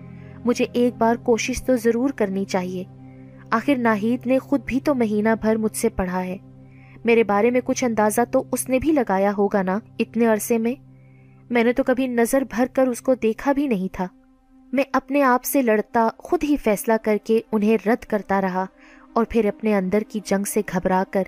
[0.44, 2.84] مجھے ایک بار کوشش تو ضرور کرنی چاہیے۔
[3.50, 6.36] آخر ناہید نے خود بھی تو مہینہ بھر مجھ سے پڑھا ہے۔
[7.04, 10.74] میرے بارے میں کچھ اندازہ تو اس نے بھی لگایا ہوگا نا؟ اتنے عرصے میں؟
[11.50, 14.06] میں نے تو کبھی نظر بھر کر اس کو دیکھا بھی نہیں تھا۔
[14.72, 18.66] میں اپنے آپ سے لڑتا، خود ہی فیصلہ کر کے انہیں رد کرتا رہا
[19.12, 21.22] اور پھر اپنے اندر کی جنگ سے گھبرا کر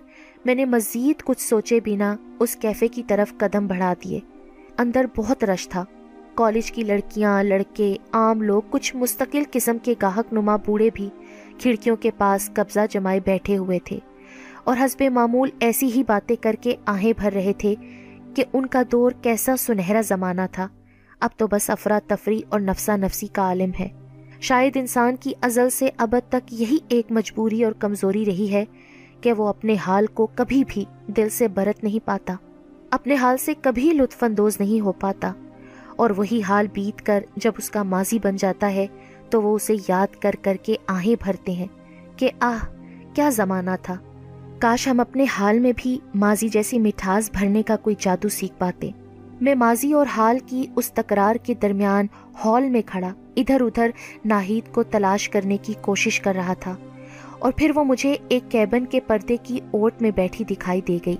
[0.44, 4.20] میں نے مزید کچھ سوچے بنا اس کیفے کی طرف قدم بڑھا دیے۔
[4.78, 5.84] اندر بہت رش تھا۔
[6.34, 11.08] کالج کی لڑکیاں، لڑکے، عام لوگ، کچھ مستقل قسم کے گاہک نما بوڑھے بھی
[11.58, 13.98] کھڑکیوں کے پاس قبضہ جمائے بیٹھے ہوئے تھے۔
[14.64, 17.74] اور حسب معمول ایسی ہی باتیں کر کے آہیں بھر رہے تھے
[18.34, 20.68] کہ ان کا دور کیسا سنہرا زمانہ تھا۔
[21.20, 23.88] اب تو بس افراتفری اور نفسا نفسی کا عالم ہے۔
[24.40, 28.64] شاید انسان کی ازل سے ابد تک یہی ایک مجبوری اور کمزوری رہی ہے
[29.24, 32.34] کہ وہ اپنے حال کو کبھی بھی دل سے برت نہیں پاتا،
[32.90, 35.32] اپنے حال سے کبھی لطف اندوز نہیں ہو پاتا۔
[35.96, 38.86] اور وہی حال بیت کر جب اس کا ماضی بن جاتا ہے،
[39.30, 41.66] تو وہ اسے یاد کر کر کے آہیں بھرتے ہیں
[42.16, 42.66] کہ آہ،
[43.14, 43.96] کیا زمانہ تھا۔
[44.58, 48.90] کاش ہم اپنے حال میں بھی ماضی جیسی مٹھاس بھرنے کا کوئی جادو سیکھ پاتے۔
[49.40, 52.06] میں ماضی اور حال کی اس تکرار کے درمیان
[52.44, 53.90] ہال میں کھڑا، ادھر ادھر
[54.24, 56.76] ناہید کو تلاش کرنے کی کوشش کر رہا تھا۔
[57.44, 61.16] اور پھر وہ مجھے ایک کیبن کے پردے کی اوٹ میں بیٹھی دکھائی دے گئی۔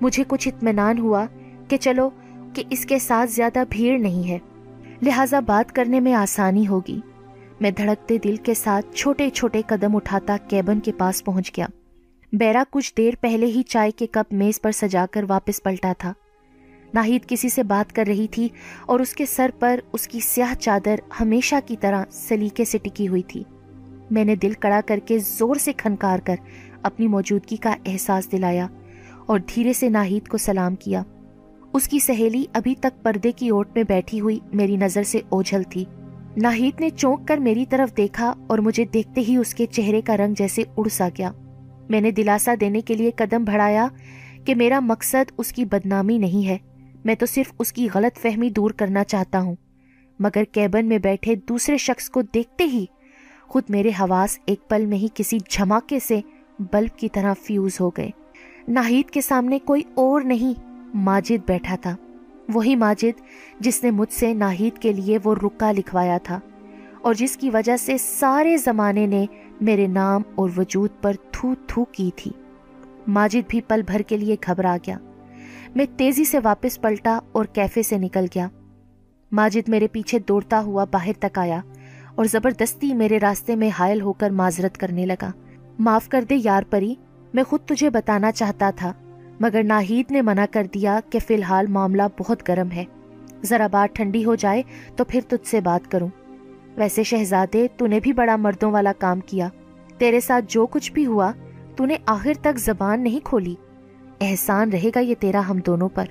[0.00, 1.26] مجھے کچھ اطمینان ہوا
[1.68, 2.10] کہ چلو،
[2.54, 4.38] کہ اس کے ساتھ زیادہ بھیڑ نہیں ہے۔
[5.02, 7.00] لہٰذا بات کرنے میں آسانی ہوگی۔
[7.60, 11.66] میں دھڑکتے دل کے ساتھ چھوٹے چھوٹے قدم اٹھاتا کیبن کے پاس پہنچ گیا۔
[12.32, 16.12] بیرا کچھ دیر پہلے ہی چائے کے کپ میز پر سجا کر واپس پلٹا تھا۔
[16.94, 18.48] ناہید کسی سے بات کر رہی تھی
[18.86, 23.08] اور اس کے سر پر اس کی سیاہ چادر ہمیشہ کی طرح سلیقے سے ٹکی
[23.08, 23.44] ہوئی تھی۔
[24.10, 26.34] میں نے دل کڑا کر کے زور سے کھنکار کر
[26.82, 28.66] اپنی موجودگی کا احساس دلایا
[29.26, 31.02] اور دھیرے سے ناہید کو سلام کیا۔
[31.72, 35.62] اس کی سہیلی ابھی تک پردے کی اوٹ میں بیٹھی ہوئی میری نظر سے اوجھل
[35.62, 35.84] تھی۔
[36.36, 40.16] ناہید نے چونک کر میری طرف دیکھا اور مجھے دیکھتے ہی اس کے چہرے کا
[40.16, 41.32] رنگ جیسے اڑ سا گیا۔
[41.88, 43.86] میں نے دلاسا دینے کے لیے قدم بڑھایا
[44.44, 46.58] کہ میرا مقصد اس کی بدنامی نہیں ہے۔
[47.04, 49.54] میں تو صرف اس کی غلط فہمی دور کرنا چاہتا ہوں۔
[50.18, 52.86] مگر کیبن میں بیٹھے دوسرے شخص کو دیکھتے ہی
[53.48, 56.20] خود میرے حواس ایک پل میں ہی کسی جھماکے سے
[56.58, 58.10] بلب کی طرح فیوز ہو گئے۔
[58.68, 60.60] ناہید کے سامنے کوئی اور نہیں،
[60.94, 61.96] ماجد بیٹھا تھا۔
[62.54, 63.20] وہی ماجد
[63.60, 66.40] جس نے مجھ سے ناہید کے لیے وہ رکا لکھوایا تھا
[67.02, 69.26] اور جس کی وجہ سے سارے زمانے نے
[69.60, 72.30] میرے نام اور وجود پر تھو تھو کی تھی۔
[73.06, 74.98] ماجد بھی پل بھر کے لیے گھبرا گیا۔
[75.74, 78.48] میں تیزی سے واپس پلٹا اور کیفے سے نکل گیا۔
[79.32, 81.60] ماجد میرے پیچھے دوڑتا ہوا باہر تک آیا۔
[82.18, 85.30] اور زبردستی میرے راستے میں حائل ہو کر معذرت کرنے لگا۔
[85.78, 86.94] معاف کر دے یار پری،
[87.34, 88.92] میں خود تجھے بتانا چاہتا تھا،
[89.40, 92.84] مگر ناہید نے منع کر دیا کہ فی الحال معاملہ بہت گرم ہے۔
[93.44, 94.62] ذرا بات ٹھنڈی ہو جائے
[94.96, 96.08] تو پھر تجھ سے بات کروں۔
[96.76, 99.48] ویسے شہزادے تو نے بھی بڑا مردوں والا کام کیا۔
[99.98, 101.32] تیرے ساتھ جو کچھ بھی ہوا
[101.76, 103.54] تو نے آخر تک زبان نہیں کھولی۔
[104.20, 106.04] احسان رہے گا یہ تیرا ہم دونوں پر۔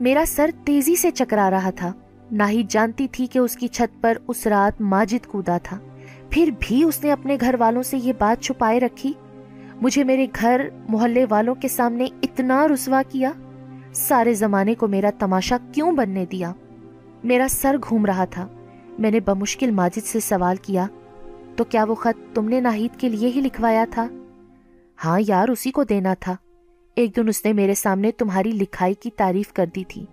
[0.00, 1.92] میرا سر تیزی سے چکرا رہا تھا۔
[2.32, 5.78] ناہید جانتی تھی کہ اس کی چھت پر اس رات ماجد کودا تھا۔
[6.30, 9.12] پھر بھی اس نے اپنے گھر والوں سے یہ بات چھپائے رکھی؟
[9.80, 13.32] مجھے میرے گھر محلے والوں کے سامنے اتنا رسوا کیا؟
[13.92, 16.52] سارے زمانے کو میرا تماشا کیوں بننے دیا؟
[17.24, 18.48] میرا سر گھوم رہا تھا۔
[18.98, 20.86] میں نے بمشکل ماجد سے سوال کیا،
[21.56, 24.08] تو کیا وہ خط تم نے ناہید کے لیے ہی لکھوایا تھا؟
[25.04, 26.36] ہاں یار، اسی کو دینا تھا۔
[26.96, 30.06] ایک دن اس نے میرے سامنے تمہاری لکھائی کی تعریف کر دی تھی۔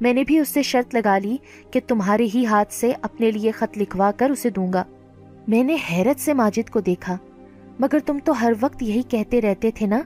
[0.00, 1.36] میں نے بھی اس سے شرط لگا لی
[1.70, 4.84] کہ تمہارے ہی ہاتھ سے اپنے لیے خط لکھوا کر اسے دوں گا۔
[5.48, 7.16] میں نے حیرت سے ماجد کو دیکھا،
[7.78, 10.00] مگر تم تو ہر وقت یہی کہتے رہتے تھے نا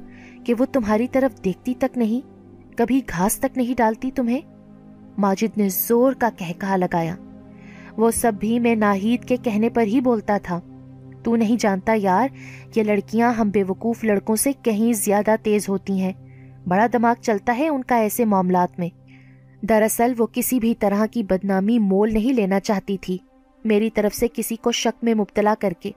[0.45, 2.21] کہ وہ تمہاری طرف دیکھتی تک نہیں،
[2.77, 4.41] کبھی گھاس تک نہیں ڈالتی تمہیں؟
[5.19, 7.17] ماجد نے زور کا کہا لگایا۔
[7.97, 10.61] وہ سب بھی میں ناہید کے کہنے پر ہی بولتا تھا۔
[11.23, 12.29] تو نہیں جانتا یار
[12.77, 16.13] یہ لڑکیاں ہم بے وقوف لڑکوں سے کہیں زیادہ تیز ہوتی ہیں۔
[16.67, 18.89] بڑا دماغ چلتا ہے ان کا ایسے معاملات میں۔
[19.69, 23.19] دراصل وہ کسی بھی طرح کی بدنامی مول نہیں لینا چاہتی تھی۔
[23.65, 25.91] میری طرف سے کسی کو شک میں مبتلا کر کے۔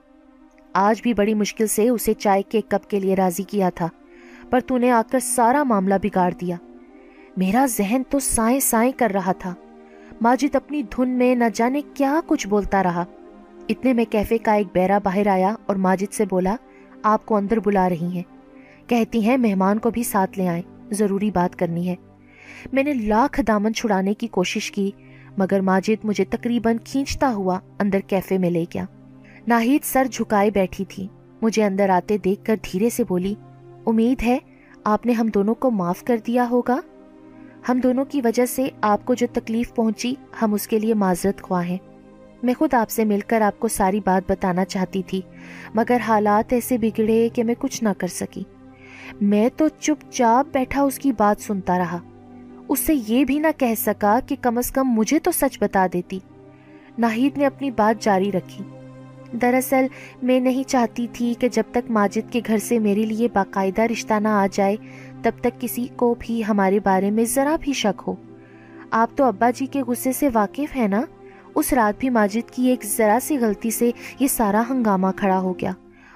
[0.72, 3.88] آج بھی بڑی مشکل سے اسے چائے کے کپ کے لیے راضی کیا تھا،
[4.50, 6.56] پر تو نے آ کر سارا معاملہ بگاڑ دیا۔
[7.36, 9.54] میرا ذہن تو سائیں سائیں کر رہا تھا۔
[10.20, 13.04] ماجد اپنی دھن میں نہ جانے کیا کچھ بولتا رہا۔
[13.68, 16.56] اتنے میں کیفے کا ایک بیرا باہر آیا اور ماجد سے بولا،
[17.02, 18.22] آپ کو اندر بلا رہی ہیں۔
[18.88, 21.94] کہتی ہیں مہمان کو بھی ساتھ لے آئیں، ضروری بات کرنی ہے۔
[22.72, 24.90] میں نے لاکھ دامن چھڑانے کی کوشش کی،
[25.36, 28.84] مگر ماجد مجھے تقریباً کھینچتا ہوا اندر کیفے میں لے گیا۔
[29.46, 31.08] ناہید سر جھکائے بیٹھی تھی۔
[31.42, 33.34] مجھے اندر آتے دیکھ کر دھیرے سے بولی،
[33.86, 34.38] امید ہے
[34.84, 36.80] آپ نے ہم دونوں کو معاف کر دیا ہوگا؟
[37.68, 41.42] ہم دونوں کی وجہ سے آپ کو جو تکلیف پہنچی، ہم اس کے لیے معذرت
[41.42, 41.76] خواہ ہیں۔
[42.42, 45.20] میں خود آپ سے مل کر آپ کو ساری بات بتانا چاہتی تھی،
[45.74, 48.42] مگر حالات ایسے بگڑے کہ میں کچھ نہ کر سکی۔
[49.20, 51.98] میں تو چپ چاپ بیٹھا اس کی بات سنتا رہا۔
[52.68, 55.86] اس سے یہ بھی نہ کہہ سکا کہ کم از کم مجھے تو سچ بتا
[55.92, 56.18] دیتی۔
[56.98, 58.64] ناہید نے اپنی بات جاری رکھی۔
[59.42, 59.86] دراصل
[60.22, 64.14] میں نہیں چاہتی تھی کہ جب تک ماجد کے گھر سے میرے لیے باقاعدہ رشتہ
[64.14, 64.76] نہ آ جائے،
[65.22, 68.14] تب تک کسی کو بھی ہمارے بارے میں ذرا بھی شک ہو۔
[68.90, 71.02] آپ تو ابا جی کے غصے سے واقف ہیں نا؟
[71.54, 73.90] اس رات بھی ماجد کی ایک ذرا سی غلطی سے
[74.20, 75.72] یہ سارا ہنگامہ کھڑا ہو گیا۔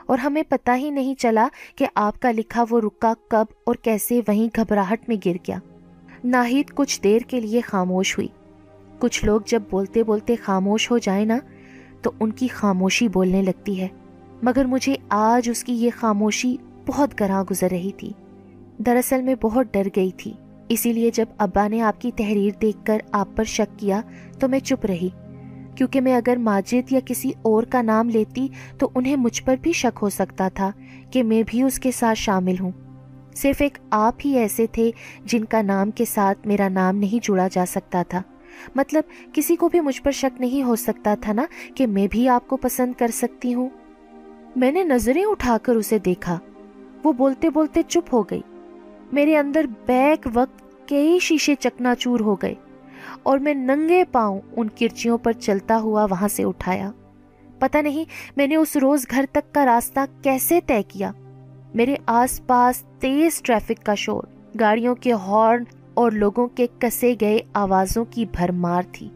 [0.06, 4.20] اور ہمیں پتہ ہی نہیں چلا کہ آپ کا لکھا وہ رکا کب اور کیسے
[4.28, 5.58] وہیں گھبراہٹ میں گر گیا۔
[6.24, 8.28] ناہید کچھ دیر کے لیے خاموش ہوئی۔
[8.98, 11.38] کچھ لوگ جب بولتے بولتے خاموش ہو جائیں نا،
[12.02, 13.88] تو ان کی خاموشی بولنے لگتی ہے۔
[14.42, 16.56] مگر مجھے آج اس کی یہ خاموشی
[16.86, 18.12] بہت گراں گزر رہی تھی۔
[18.78, 20.32] دراصل میں بہت ڈر گئی تھی۔
[20.68, 24.00] اسی لیے جب ابا نے آپ کی تحریر دیکھ کر آپ پر شک کیا،
[24.38, 25.08] تو میں چپ رہی۔
[25.74, 28.48] کیونکہ میں اگر ماجد یا کسی اور کا نام لیتی،
[28.78, 30.70] تو انہیں مجھ پر بھی شک ہو سکتا تھا
[31.10, 32.70] کہ میں بھی اس کے ساتھ شامل ہوں۔
[33.34, 34.90] صرف ایک آپ ہی ایسے تھے
[35.24, 38.22] جن کا نام کے ساتھ میرا نام نہیں جڑا جا سکتا تھا۔
[38.74, 39.02] مطلب
[39.32, 41.42] کسی کو بھی مجھ پر شک نہیں ہو سکتا تھا نا
[41.74, 43.68] کہ میں بھی آپ کو پسند کر سکتی ہوں۔
[44.56, 46.38] میں نے نظریں اٹھا کر اسے دیکھا۔
[47.04, 48.40] وہ بولتے بولتے چپ ہو گئی۔
[49.12, 52.54] میرے اندر بیک وقت کئی شیشے چکنا چور ہو گئے
[53.22, 56.90] اور میں ننگے پاؤں ان کرچیوں پر چلتا ہوا وہاں سے اٹھایا۔
[57.58, 58.04] پتہ نہیں
[58.36, 61.12] میں نے اس روز گھر تک کا راستہ کیسے طے کیا۔
[61.74, 64.22] میرے آس پاس تیز ٹریفک کا شور،
[64.60, 65.64] گاڑیوں کے ہارن
[65.94, 69.08] اور لوگوں کے کسے گئے آوازوں کی بھرمار تھی۔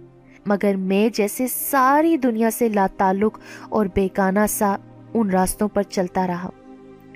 [0.47, 3.39] مگر میں جیسے ساری دنیا سے لا تعلق
[3.69, 4.77] اور بیگانہ سا
[5.15, 6.51] ان راستوں پر چلتا رہا۔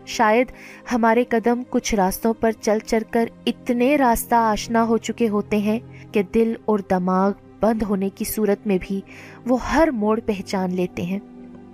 [0.06, 0.46] شاید
[0.92, 5.80] ہمارے قدم کچھ راستوں پر چل چل کر اتنے راستہ آشنا ہو چکے ہوتے ہیں
[6.12, 9.00] کہ دل اور دماغ بند ہونے کی صورت میں بھی
[9.46, 11.18] وہ ہر موڑ پہچان لیتے ہیں۔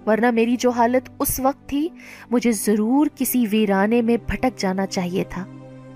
[0.07, 1.89] ورنہ میری جو حالت اس وقت تھی،
[2.31, 5.45] مجھے ضرور کسی ویرانے میں بھٹک جانا چاہیے تھا۔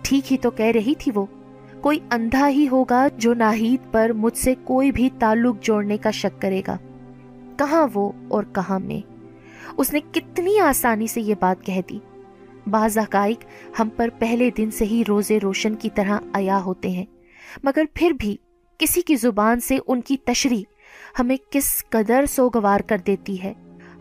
[0.03, 1.27] ٹھیک ہی تو کہہ رہی تھی وہ،
[1.81, 6.43] کوئی اندھا ہی ہوگا جو ناہید پر مجھ سے کوئی بھی تعلق جوڑنے کا شک
[6.43, 6.77] کرے گا۔
[7.57, 9.13] کہاں وہ اور کہاں میں؟
[9.77, 11.99] اس نے کتنی آسانی سے یہ بات کہہ دی۔
[12.67, 13.45] بعض حقائق
[13.81, 17.05] ہم پر پہلے دن سے ہی روزے روشن کی طرح آیا ہوتے ہیں،
[17.63, 18.37] مگر پھر بھی
[18.79, 20.63] کسی کی زبان سے ان کی تشریح
[21.19, 23.53] ہمیں کس قدر سوگوار کر دیتی ہے۔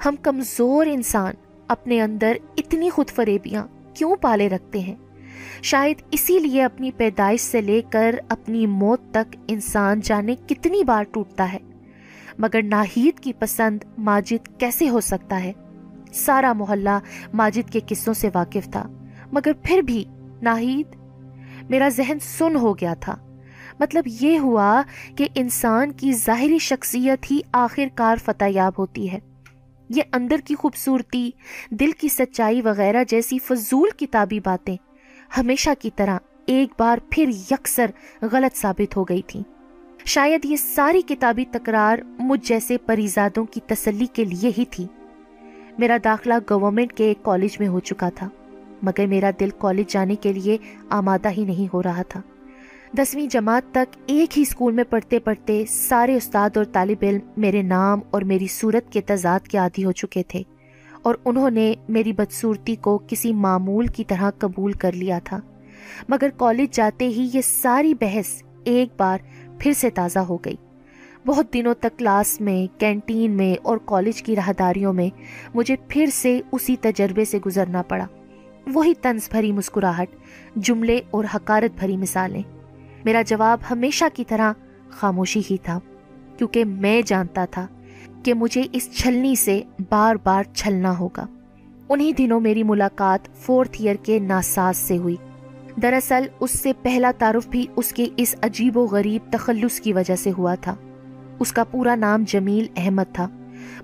[0.06, 1.34] ہم کمزور انسان
[1.68, 4.95] اپنے اندر اتنی خود فریبیاں کیوں پالے رکھتے ہیں؟
[5.62, 11.04] شاید اسی لیے اپنی پیدائش سے لے کر اپنی موت تک انسان جانے کتنی بار
[11.04, 11.58] ٹوٹتا ہے۔
[12.38, 15.54] مگر ناہید کی پسند ماجد کیسے ہو سکتا ہے؟
[16.14, 17.00] سارا محلہ
[17.34, 18.89] ماجد کے قصوں سے واقف تھا،
[19.32, 20.06] مگر پھر بھی
[20.41, 20.95] ناہید،
[21.70, 23.16] میرا ذہن سن ہو گیا تھا۔
[23.80, 24.82] مطلب یہ ہوا
[25.16, 29.20] کہ انسان کی ظاہری شخصیت ہی آخر کار فتح یاب ہوتی ہے۔
[29.90, 31.30] یہ اندر کی خوبصورتی،
[31.72, 34.76] دل کی سچائی وغیرہ جیسی فضول کتابی باتیں
[35.38, 39.42] ہمیشہ کی طرح ایک بار پھر یکسر غلط ثابت ہو گئی تھی
[40.06, 44.88] شاید یہ ساری کتابی تکرار مجھ جیسے پریزادوں کی تسلی کے لیے ہی تھی۔
[45.78, 48.30] میرا داخلہ گورنمنٹ کے ایک کالج میں ہو چکا تھا،
[48.82, 50.58] مگر میرا دل کالج جانے کے لیے
[50.90, 52.22] آمادہ ہی نہیں ہو رہا تھا۔
[52.98, 57.62] دسویں جماعت تک ایک ہی اسکول میں پڑھتے پڑھتے سارے استاد اور طالب علم میرے
[57.62, 60.44] نام اور میری صورت کے تضاد کے عادی ہو چکے تھے
[61.02, 65.40] اور انہوں نے میری بدصورتی کو کسی معمول کی طرح قبول کر لیا تھا۔
[66.10, 69.18] مگر کالج جاتے ہی یہ ساری بحث ایک بار
[69.60, 70.56] پھر سے تازہ ہو گئی۔
[71.26, 75.10] بہت دنوں تک کلاس میں، کینٹین میں اور کالج کی راہداریوں میں
[75.54, 78.06] مجھے پھر سے اسی تجربے سے گزرنا پڑا۔
[78.74, 80.10] وہی طنز بھری مسکراہٹ،
[80.56, 82.44] جملے اور حکارت بھری مثالیں۔
[83.06, 84.54] میرا جواب ہمیشہ کی طرح
[84.89, 85.80] خاموشی ہی تھا،
[86.38, 87.68] کیونکہ میں جانتا تھا
[88.24, 91.26] کہ مجھے اس چھلنی سے بار بار چھلنا ہوگا۔
[91.89, 95.16] انہی دنوں میری ملاقات فورتھ ایئر کے ناساز سے ہوئی۔
[95.82, 100.16] دراصل اس سے پہلا تعارف بھی اس کے اس عجیب و غریب تخلص کی وجہ
[100.16, 100.76] سے ہوا تھا۔
[101.39, 103.28] اس کا پورا نام جمیل احمد تھا،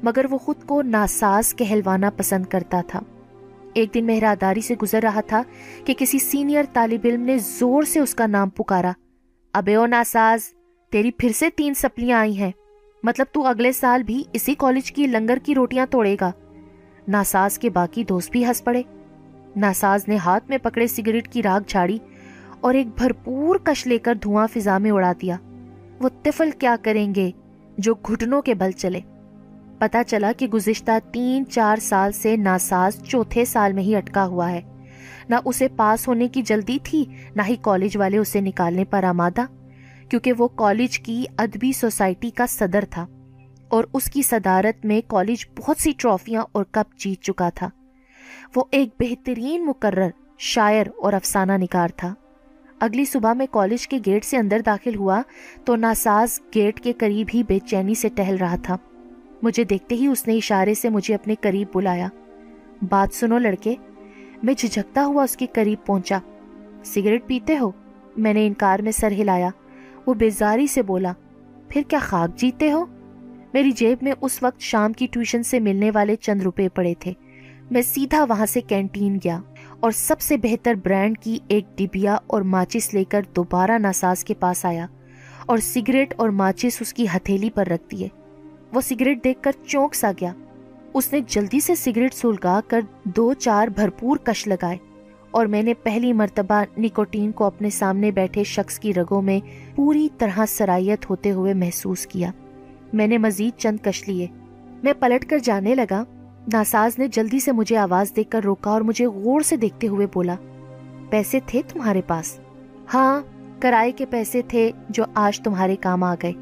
[0.03, 2.99] مگر وہ خود کو ناساز کہلوانا پسند کرتا تھا۔
[3.73, 5.41] ایک دن مہراداری سے گزر رہا تھا
[5.85, 8.91] کہ کسی سینئر طالب علم نے زور سے اس کا نام پکارا۔
[9.55, 10.39] ابے او ناساز،
[10.91, 12.51] تیری پھر سے تین سپلیاں آئی ہیں۔
[13.03, 16.31] مطلب تو اگلے سال بھی اسی کالج کی لنگر کی روٹیاں توڑے گا۔
[17.07, 18.81] ناساز کے باقی دوست بھی ہنس پڑے۔
[19.55, 21.97] ناساز نے ہاتھ میں پکڑے سگریٹ کی راگ جھاڑی
[22.61, 25.35] اور ایک بھرپور کش لے کر دھواں فضا میں اڑا دیا۔
[26.01, 27.31] وہ تفل کیا کریں گے
[27.77, 28.99] جو گھٹنوں کے بل چلے؟
[29.79, 34.51] پتا چلا کہ گزشتہ تین چار سال سے ناساز چوتھے سال میں ہی اٹکا ہوا
[34.51, 34.61] ہے۔
[35.29, 37.05] نہ اسے پاس ہونے کی جلدی تھی،
[37.35, 39.41] نہ ہی کالج والے اسے نکالنے پر آمادہ،
[40.09, 43.07] کیونکہ وہ کالج کی ادبی سوسائٹی کا صدر تھا
[43.67, 47.69] اور اس کی صدارت میں کالج بہت سی ٹرافیاں اور کپ جیت چکا تھا۔
[48.55, 52.13] وہ ایک بہترین مقرر، شاعر اور افسانہ نگار تھا۔
[52.79, 55.21] اگلی صبح میں کالج کے گیٹ سے اندر داخل ہوا
[55.65, 58.77] تو ناساز گیٹ کے قریب ہی بے چینی سے ٹہل رہا تھا۔
[59.41, 62.07] مجھے دیکھتے ہی اس نے اشارے سے مجھے اپنے قریب بلایا۔
[62.89, 63.75] بات سنو لڑکے۔
[64.43, 66.19] میں جھجکتا ہوا اس کے قریب پہنچا۔
[66.83, 67.71] سگریٹ پیتے ہو؟
[68.17, 69.49] میں نے انکار میں سر ہلایا۔
[70.05, 71.13] وہ بیزاری سے بولا،
[71.69, 72.85] پھر کیا خاک جیتے ہو؟
[73.53, 77.13] میری جیب میں اس وقت شام کی ٹیوشن سے ملنے والے چند روپے پڑے تھے۔
[77.71, 79.39] میں سیدھا وہاں سے کینٹین گیا
[79.79, 84.33] اور سب سے بہتر برانڈ کی ایک ڈبیا اور ماچس لے کر دوبارہ ناساز کے
[84.33, 84.85] پاس آیا
[85.45, 88.07] اور سگریٹ اور ماچس اس کی ہتھیلی پر رکھ دیے۔
[88.73, 90.33] وہ سگریٹ دیکھ کر چونک سا گیا۔
[90.95, 94.77] اس نے جلدی سے سگریٹ سلگا کر دو چار بھرپور کش لگائے
[95.31, 99.39] اور میں نے پہلی مرتبہ نکوٹین کو اپنے سامنے بیٹھے شخص کی رگوں میں
[99.75, 102.31] پوری طرح سرائیت ہوتے ہوئے محسوس کیا۔
[102.93, 104.27] میں نے مزید چند کش لیے۔
[104.83, 106.03] میں پلٹ کر جانے لگا۔
[106.53, 110.07] ناساز نے جلدی سے مجھے آواز دیکھ کر روکا اور مجھے غور سے دیکھتے ہوئے
[110.13, 110.35] بولا،
[111.09, 112.39] پیسے تھے تمہارے پاس؟
[112.93, 113.21] ہاں
[113.59, 116.33] کرائے کے پیسے تھے جو آج تمہارے کام آ گئے۔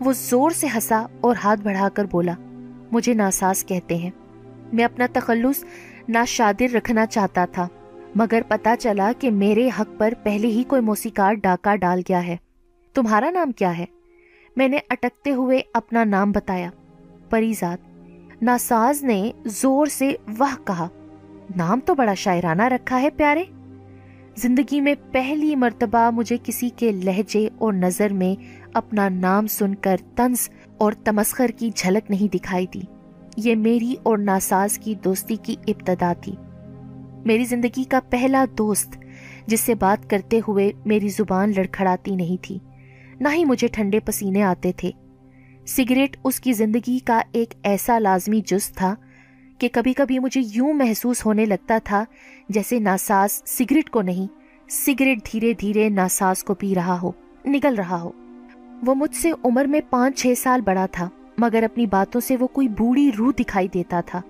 [0.00, 2.32] وہ زور سے ہسا اور ہاتھ بڑھا کر بولا
[2.92, 4.10] مجھے ناساز کہتے ہیں۔
[4.72, 5.64] میں اپنا تخلص
[6.08, 7.68] ناشادر رکھنا چاہتا تھا،
[8.14, 12.36] مگر پتا چلا کہ میرے حق پر پہلے ہی کوئی موسیقار ڈاکہ ڈال گیا ہے۔
[12.94, 13.84] تمہارا نام کیا ہے؟
[14.56, 16.70] میں نے اٹکتے ہوئے اپنا نام بتایا۔
[17.30, 17.76] پریزاد،
[18.42, 20.88] ناساز نے زور سے وہ کہا۔
[21.56, 23.44] نام تو بڑا شاعرانہ رکھا ہے پیارے۔
[24.36, 29.96] زندگی میں پہلی مرتبہ مجھے کسی کے لہجے اور نظر میں اپنا نام سن کر
[30.14, 30.50] تنز
[30.82, 32.80] اور تمسخر کی جھلک نہیں دکھائی دی۔
[33.36, 36.32] یہ میری اور ناساز کی دوستی کی ابتدا تھی۔
[37.24, 38.98] میری زندگی کا پہلا دوست،
[39.46, 42.58] جس سے بات کرتے ہوئے میری زبان لڑکھڑاتی نہیں تھی،
[43.20, 44.90] نہ ہی مجھے ٹھنڈے پسینے آتے تھے۔
[45.66, 48.94] سگریٹ اس کی زندگی کا ایک ایسا لازمی جز تھا
[49.58, 52.04] کہ کبھی کبھی مجھے یوں محسوس ہونے لگتا تھا
[52.48, 54.26] جیسے ناساز سگریٹ کو نہیں،
[54.70, 57.12] سگریٹ دھیرے دھیرے ناساز کو پی رہا ہو،
[57.46, 58.21] نگل رہا ہو۔
[58.82, 61.08] وہ مجھ سے عمر میں پانچ چھ سال بڑا تھا،
[61.38, 64.20] مگر اپنی باتوں سے وہ کوئی بوڑھی روح دکھائی دیتا تھا۔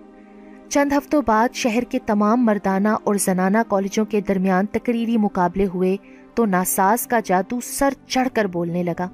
[0.68, 5.96] چند ہفتوں بعد شہر کے تمام مردانہ اور زنانہ کالجوں کے درمیان تقریری مقابلے ہوئے
[6.34, 9.09] تو ناساز کا جادو سر چڑھ کر بولنے لگا۔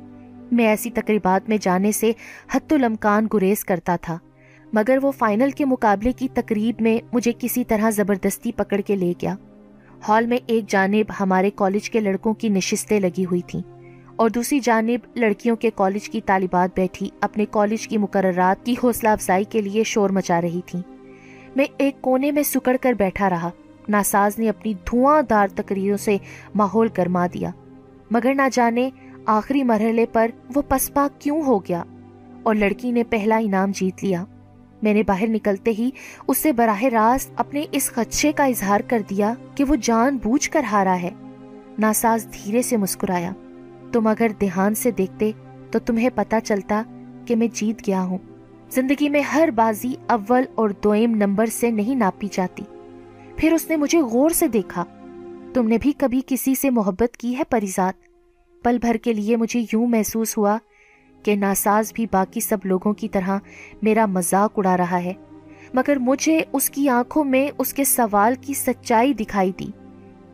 [0.52, 2.12] میں ایسی تقریبات میں جانے سے
[2.52, 4.18] حت الامکان گریز کرتا تھا،
[4.72, 9.12] مگر وہ فائنل کے مقابلے کی تقریب میں مجھے کسی طرح زبردستی پکڑ کے لے
[9.22, 9.34] گیا۔
[10.08, 13.62] ہال میں ایک جانب ہمارے کالج کے لڑکوں کی نشستیں لگی ہوئی تھیں۔
[14.18, 19.08] اور دوسری جانب لڑکیوں کے کالج کی طالبات بیٹھی اپنے کالج کی مقررات کی حوصلہ
[19.08, 20.82] افزائی کے لیے شور مچا رہی تھیں۔
[21.56, 23.50] میں ایک کونے میں سکڑ کر بیٹھا رہا۔
[23.88, 26.16] ناساز نے اپنی دھواں دار تقریروں سے
[26.54, 27.50] ماحول گرما دیا۔
[28.10, 28.90] مگر نہ جانے
[29.26, 31.84] آخری مرحلے پر وہ پسپا کیوں ہو گیا
[32.42, 34.24] اور لڑکی نے پہلا انعام جیت لیا۔
[34.82, 35.90] میں نے باہر نکلتے ہی
[36.28, 40.50] اس سے براہ راست اپنے اس خدشے کا اظہار کر دیا کہ وہ جان بوجھ
[40.50, 41.10] کر ہارا ہے۔
[41.78, 43.32] ناساز دھیرے سے مسکرایا۔
[43.92, 45.30] تم اگر دھیان سے دیکھتے
[45.70, 46.82] تو تمہیں پتا چلتا
[47.26, 48.18] کہ میں جیت گیا ہوں۔
[48.70, 52.62] زندگی میں ہر بازی اول اور دوئم نمبر سے نہیں ناپی جاتی۔
[53.36, 54.84] پھر اس نے مجھے غور سے دیکھا۔
[55.54, 57.92] تم نے بھی کبھی کسی سے محبت کی ہے پریزاد
[58.62, 60.58] پل بھر کے لیے مجھے یوں محسوس ہوا
[61.22, 63.38] کہ ناساز بھی باقی سب لوگوں کی طرح
[63.82, 65.12] میرا مذاق اڑا رہا ہے۔
[65.74, 69.66] مگر مجھے اس کی آنکھوں میں اس کے سوال کی سچائی دکھائی دی۔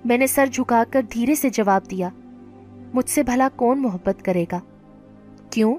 [0.05, 2.09] میں نے سر جھکا کر دھیرے سے جواب دیا۔
[2.95, 4.61] مجھ سے بھلا کون محبت کرے گا؟
[5.51, 5.75] کیوں؟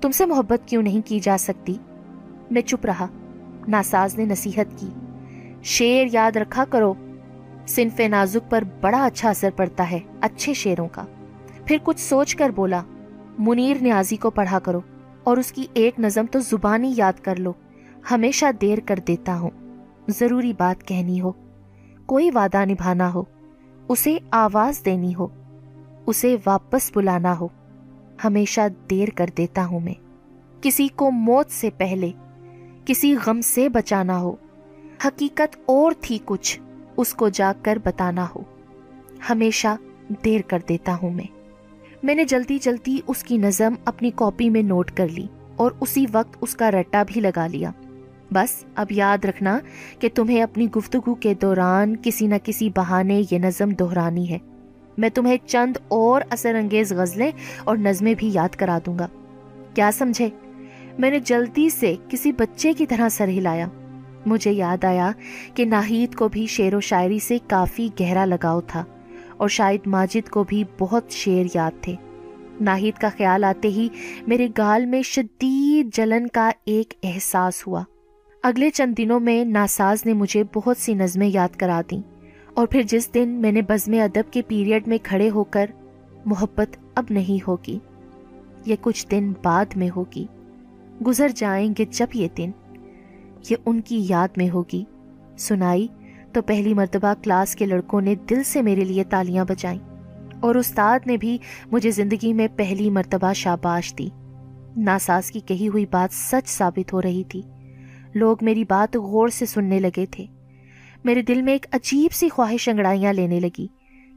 [0.00, 1.76] تم سے محبت کیوں نہیں کی جا سکتی؟
[2.50, 3.06] میں چپ رہا،
[3.68, 4.86] ناساز نے نصیحت کی۔
[5.62, 6.94] شیر یاد رکھا کرو،
[7.66, 11.04] صنف نازک پر بڑا اچھا اثر پڑتا ہے، اچھے شیروں کا۔
[11.66, 12.82] پھر کچھ سوچ کر بولا،
[13.38, 14.80] منیر نیازی کو پڑھا کرو
[15.24, 17.52] اور اس کی ایک نظم تو زبانی یاد کر لو۔
[18.10, 19.50] ہمیشہ دیر کر دیتا ہوں۔
[20.08, 21.32] ضروری بات کہنی ہو،
[22.06, 23.22] کوئی وعدہ نبھانا ہو،
[23.88, 25.26] اسے آواز دینی ہو۔
[26.06, 27.48] اسے واپس بلانا ہو۔
[28.24, 29.94] ہمیشہ دیر کر دیتا ہوں میں۔
[30.62, 32.10] کسی کو موت سے پہلے،
[32.84, 34.36] کسی غم سے بچانا ہو۔
[35.06, 36.60] حقیقت اور تھی کچھ،
[36.96, 38.40] اس کو جا کر بتانا ہو۔
[39.30, 39.68] ہمیشہ
[40.24, 41.42] دیر کر دیتا ہوں میں۔
[42.02, 45.26] میں نے جلدی جلدی اس کی نظم اپنی کاپی میں نوٹ کر لی
[45.56, 47.70] اور اسی وقت اس کا رٹا بھی لگا لیا۔
[48.30, 49.58] بس اب یاد رکھنا
[49.98, 54.38] کہ تمہیں اپنی گفتگو کے دوران کسی نہ کسی بہانے یہ نظم دہرانی ہے۔
[54.98, 57.30] میں تمہیں چند اور اثر انگیز غزلیں
[57.64, 59.08] اور نظمیں بھی یاد کرا دوں گا۔
[59.74, 60.28] کیا سمجھے؟
[60.98, 63.66] میں نے جلدی سے کسی بچے کی طرح سر ہلایا۔
[64.26, 65.10] مجھے یاد آیا
[65.54, 68.84] کہ ناہید کو بھی شعر و شاعری سے کافی گہرا لگاؤ تھا
[69.36, 71.94] اور شاید ماجد کو بھی بہت شعر یاد تھے۔
[72.60, 73.88] ناہید کا خیال آتے ہی
[74.26, 77.82] میرے گال میں شدید جلن کا ایک احساس ہوا۔
[78.42, 82.11] اگلے چند دنوں میں ناساز نے مجھے بہت سی نظمیں یاد کرا دیں۔
[82.54, 85.70] اور پھر جس دن میں نے بزم ادب کے پیریڈ میں کھڑے ہو کر
[86.24, 87.78] محبت اب نہیں ہوگی،
[88.66, 90.26] یہ کچھ دن بعد میں ہوگی۔
[91.06, 92.50] گزر جائیں گے جب یہ دن،
[93.50, 94.84] یہ ان کی یاد میں ہوگی۔
[95.38, 95.86] سنائی،
[96.32, 99.78] تو پہلی مرتبہ کلاس کے لڑکوں نے دل سے میرے لیے تالیاں بجائیں
[100.40, 101.38] اور استاد نے بھی
[101.72, 104.08] مجھے زندگی میں پہلی مرتبہ شاباش دی۔
[104.76, 107.42] ناساز کی کہی ہوئی بات سچ ثابت ہو رہی تھی۔
[108.14, 110.26] لوگ میری بات غور سے سننے لگے تھے۔
[111.04, 113.66] میرے دل میں ایک عجیب سی خواہش انگڑائیاں لینے لگی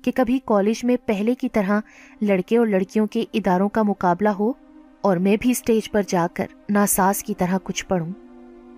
[0.02, 1.80] کہ کبھی کالج میں پہلے کی طرح
[2.22, 4.54] لڑکے اور لڑکیوں کے اداروں کا مقابلہ ہو
[5.02, 8.10] اور میں بھی اسٹیج پر جا کر ناساز کی طرح کچھ پڑھوں۔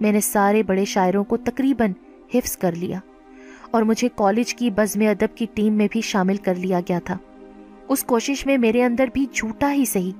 [0.01, 1.91] میں نے سارے بڑے شاعروں کو تقریباً
[2.33, 2.99] حفظ کر لیا
[3.71, 7.17] اور مجھے کالج کی بزم ادب کی ٹیم میں بھی شامل کر لیا گیا تھا۔
[7.87, 10.11] اس کوشش میں میرے اندر بھی جھوٹا ہی صحیح،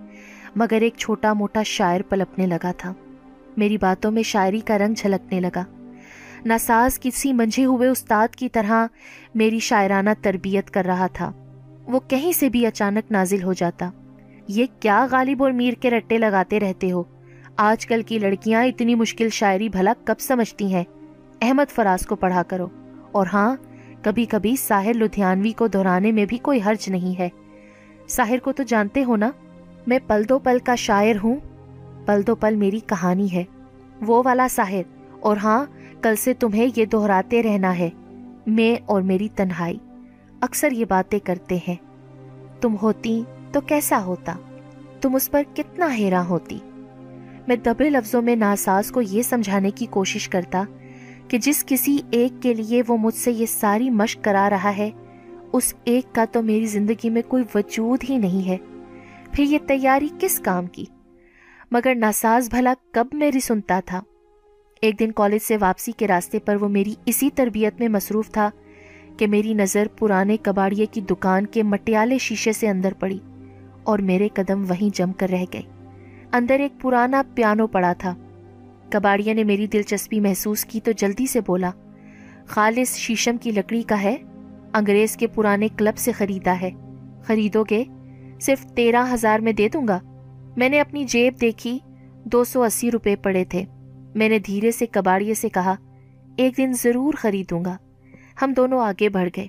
[0.56, 2.94] مگر ایک چھوٹا موٹا شاعر پلپنے لگا تھا۔
[3.58, 5.64] میری باتوں میں شاعری کا رنگ جھلکنے لگا۔
[6.46, 8.88] ناساز کسی منجھے ہوئے استاد کی طرح
[9.36, 11.32] میری شاعرانہ تربیت کر رہا تھا۔
[11.86, 13.90] وہ کہیں سے بھی اچانک نازل ہو جاتا۔
[14.48, 17.04] یہ کیا غالب اور میر کے رٹے لگاتے رہتے ہو؟
[17.58, 20.84] آج کل کی لڑکیاں اتنی مشکل شاعری بھلا کب سمجھتی ہیں؟
[21.42, 22.68] احمد فراز کو پڑھا کرو۔
[23.12, 23.56] اور ہاں
[24.02, 27.30] کبھی کبھی ساحر لدھیانوی کو دہرانے میں بھی کوئی حرج نہیں ہے۔
[28.08, 29.32] ساحر کو تو جانتے ہو نا؟
[29.88, 31.36] میں پل دو پل کا شاعر ہوں۔
[32.06, 33.44] پل دو پل میری کہانی ہے۔
[34.02, 34.82] وہ والا ساحر۔
[35.20, 35.66] اور ہاں
[36.02, 37.90] کل سے تمہیں یہ دہراتے رہنا ہے،
[38.48, 39.78] میں اور میری تنہائی۔
[40.42, 41.76] اکثر یہ باتیں کرتے ہیں۔
[42.62, 44.34] تم ہوتی تو کیسا ہوتا؟
[45.02, 46.60] تم اس پر کتنا ہیرا ہوتی؟
[47.48, 50.64] میں دبے لفظوں میں ناساز کو یہ سمجھانے کی کوشش کرتا
[51.28, 54.90] کہ جس کسی ایک کے لیے وہ مجھ سے یہ ساری مشق کرا رہا ہے،
[55.54, 58.58] اس ایک کا تو میری زندگی میں کوئی وجود ہی نہیں ہے۔
[59.32, 60.86] پھر یہ تیاری کس کام کی؟
[61.72, 64.02] مگر ناساز بھلا کب میری سنتا تھا؟
[64.82, 68.50] ایک دن کالج سے واپسی کے راستے پر وہ میری اسی تربیت میں مصروف تھا
[69.18, 73.20] کہ میری نظر پرانے کباڑیے کی دکان کے مٹیالے شیشے سے اندر پڑی
[73.84, 75.62] اور میرے قدم وہیں جم کر رہ گئے۔
[76.32, 78.16] اندر ایک پرانا پیانو پڑا تھا۔
[78.90, 81.72] کباڑیے نے میری دلچسپی محسوس کی تو جلدی سے بولا،
[82.48, 84.16] خالص شیشم کی لکڑی کا ہے،
[84.74, 86.70] انگریز کے پرانے کلب سے خریدا ہے۔
[87.24, 87.84] خریدو گے؟
[88.42, 90.00] صرف تیرہ ہزار میں دے دوں گا۔
[90.58, 91.80] میں نے اپنی جیب دیکھی،
[92.24, 93.64] دو سو اسی روپے پڑے تھے۔
[94.18, 95.76] میں نے دھیرے سے کباڑیے سے کہا،
[96.38, 97.78] ایک دن ضرور خریدوں گا۔
[98.42, 99.48] ہم دونوں آگے بڑھ گئے۔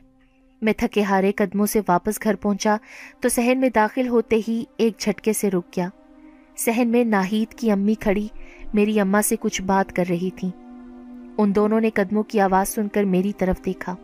[0.63, 2.77] میں تھکے ہارے قدموں سے واپس گھر پہنچا
[3.21, 5.89] تو سہن میں داخل ہوتے ہی ایک جھٹکے سے رک گیا۔
[6.57, 8.29] سہن میں ناہید کی امی کھڑی،
[8.75, 10.51] میری اماں سے کچھ بات کر رہی تھی
[11.39, 13.97] ان دونوں نے قدموں کی آواز سن کر میری طرف دیکھا۔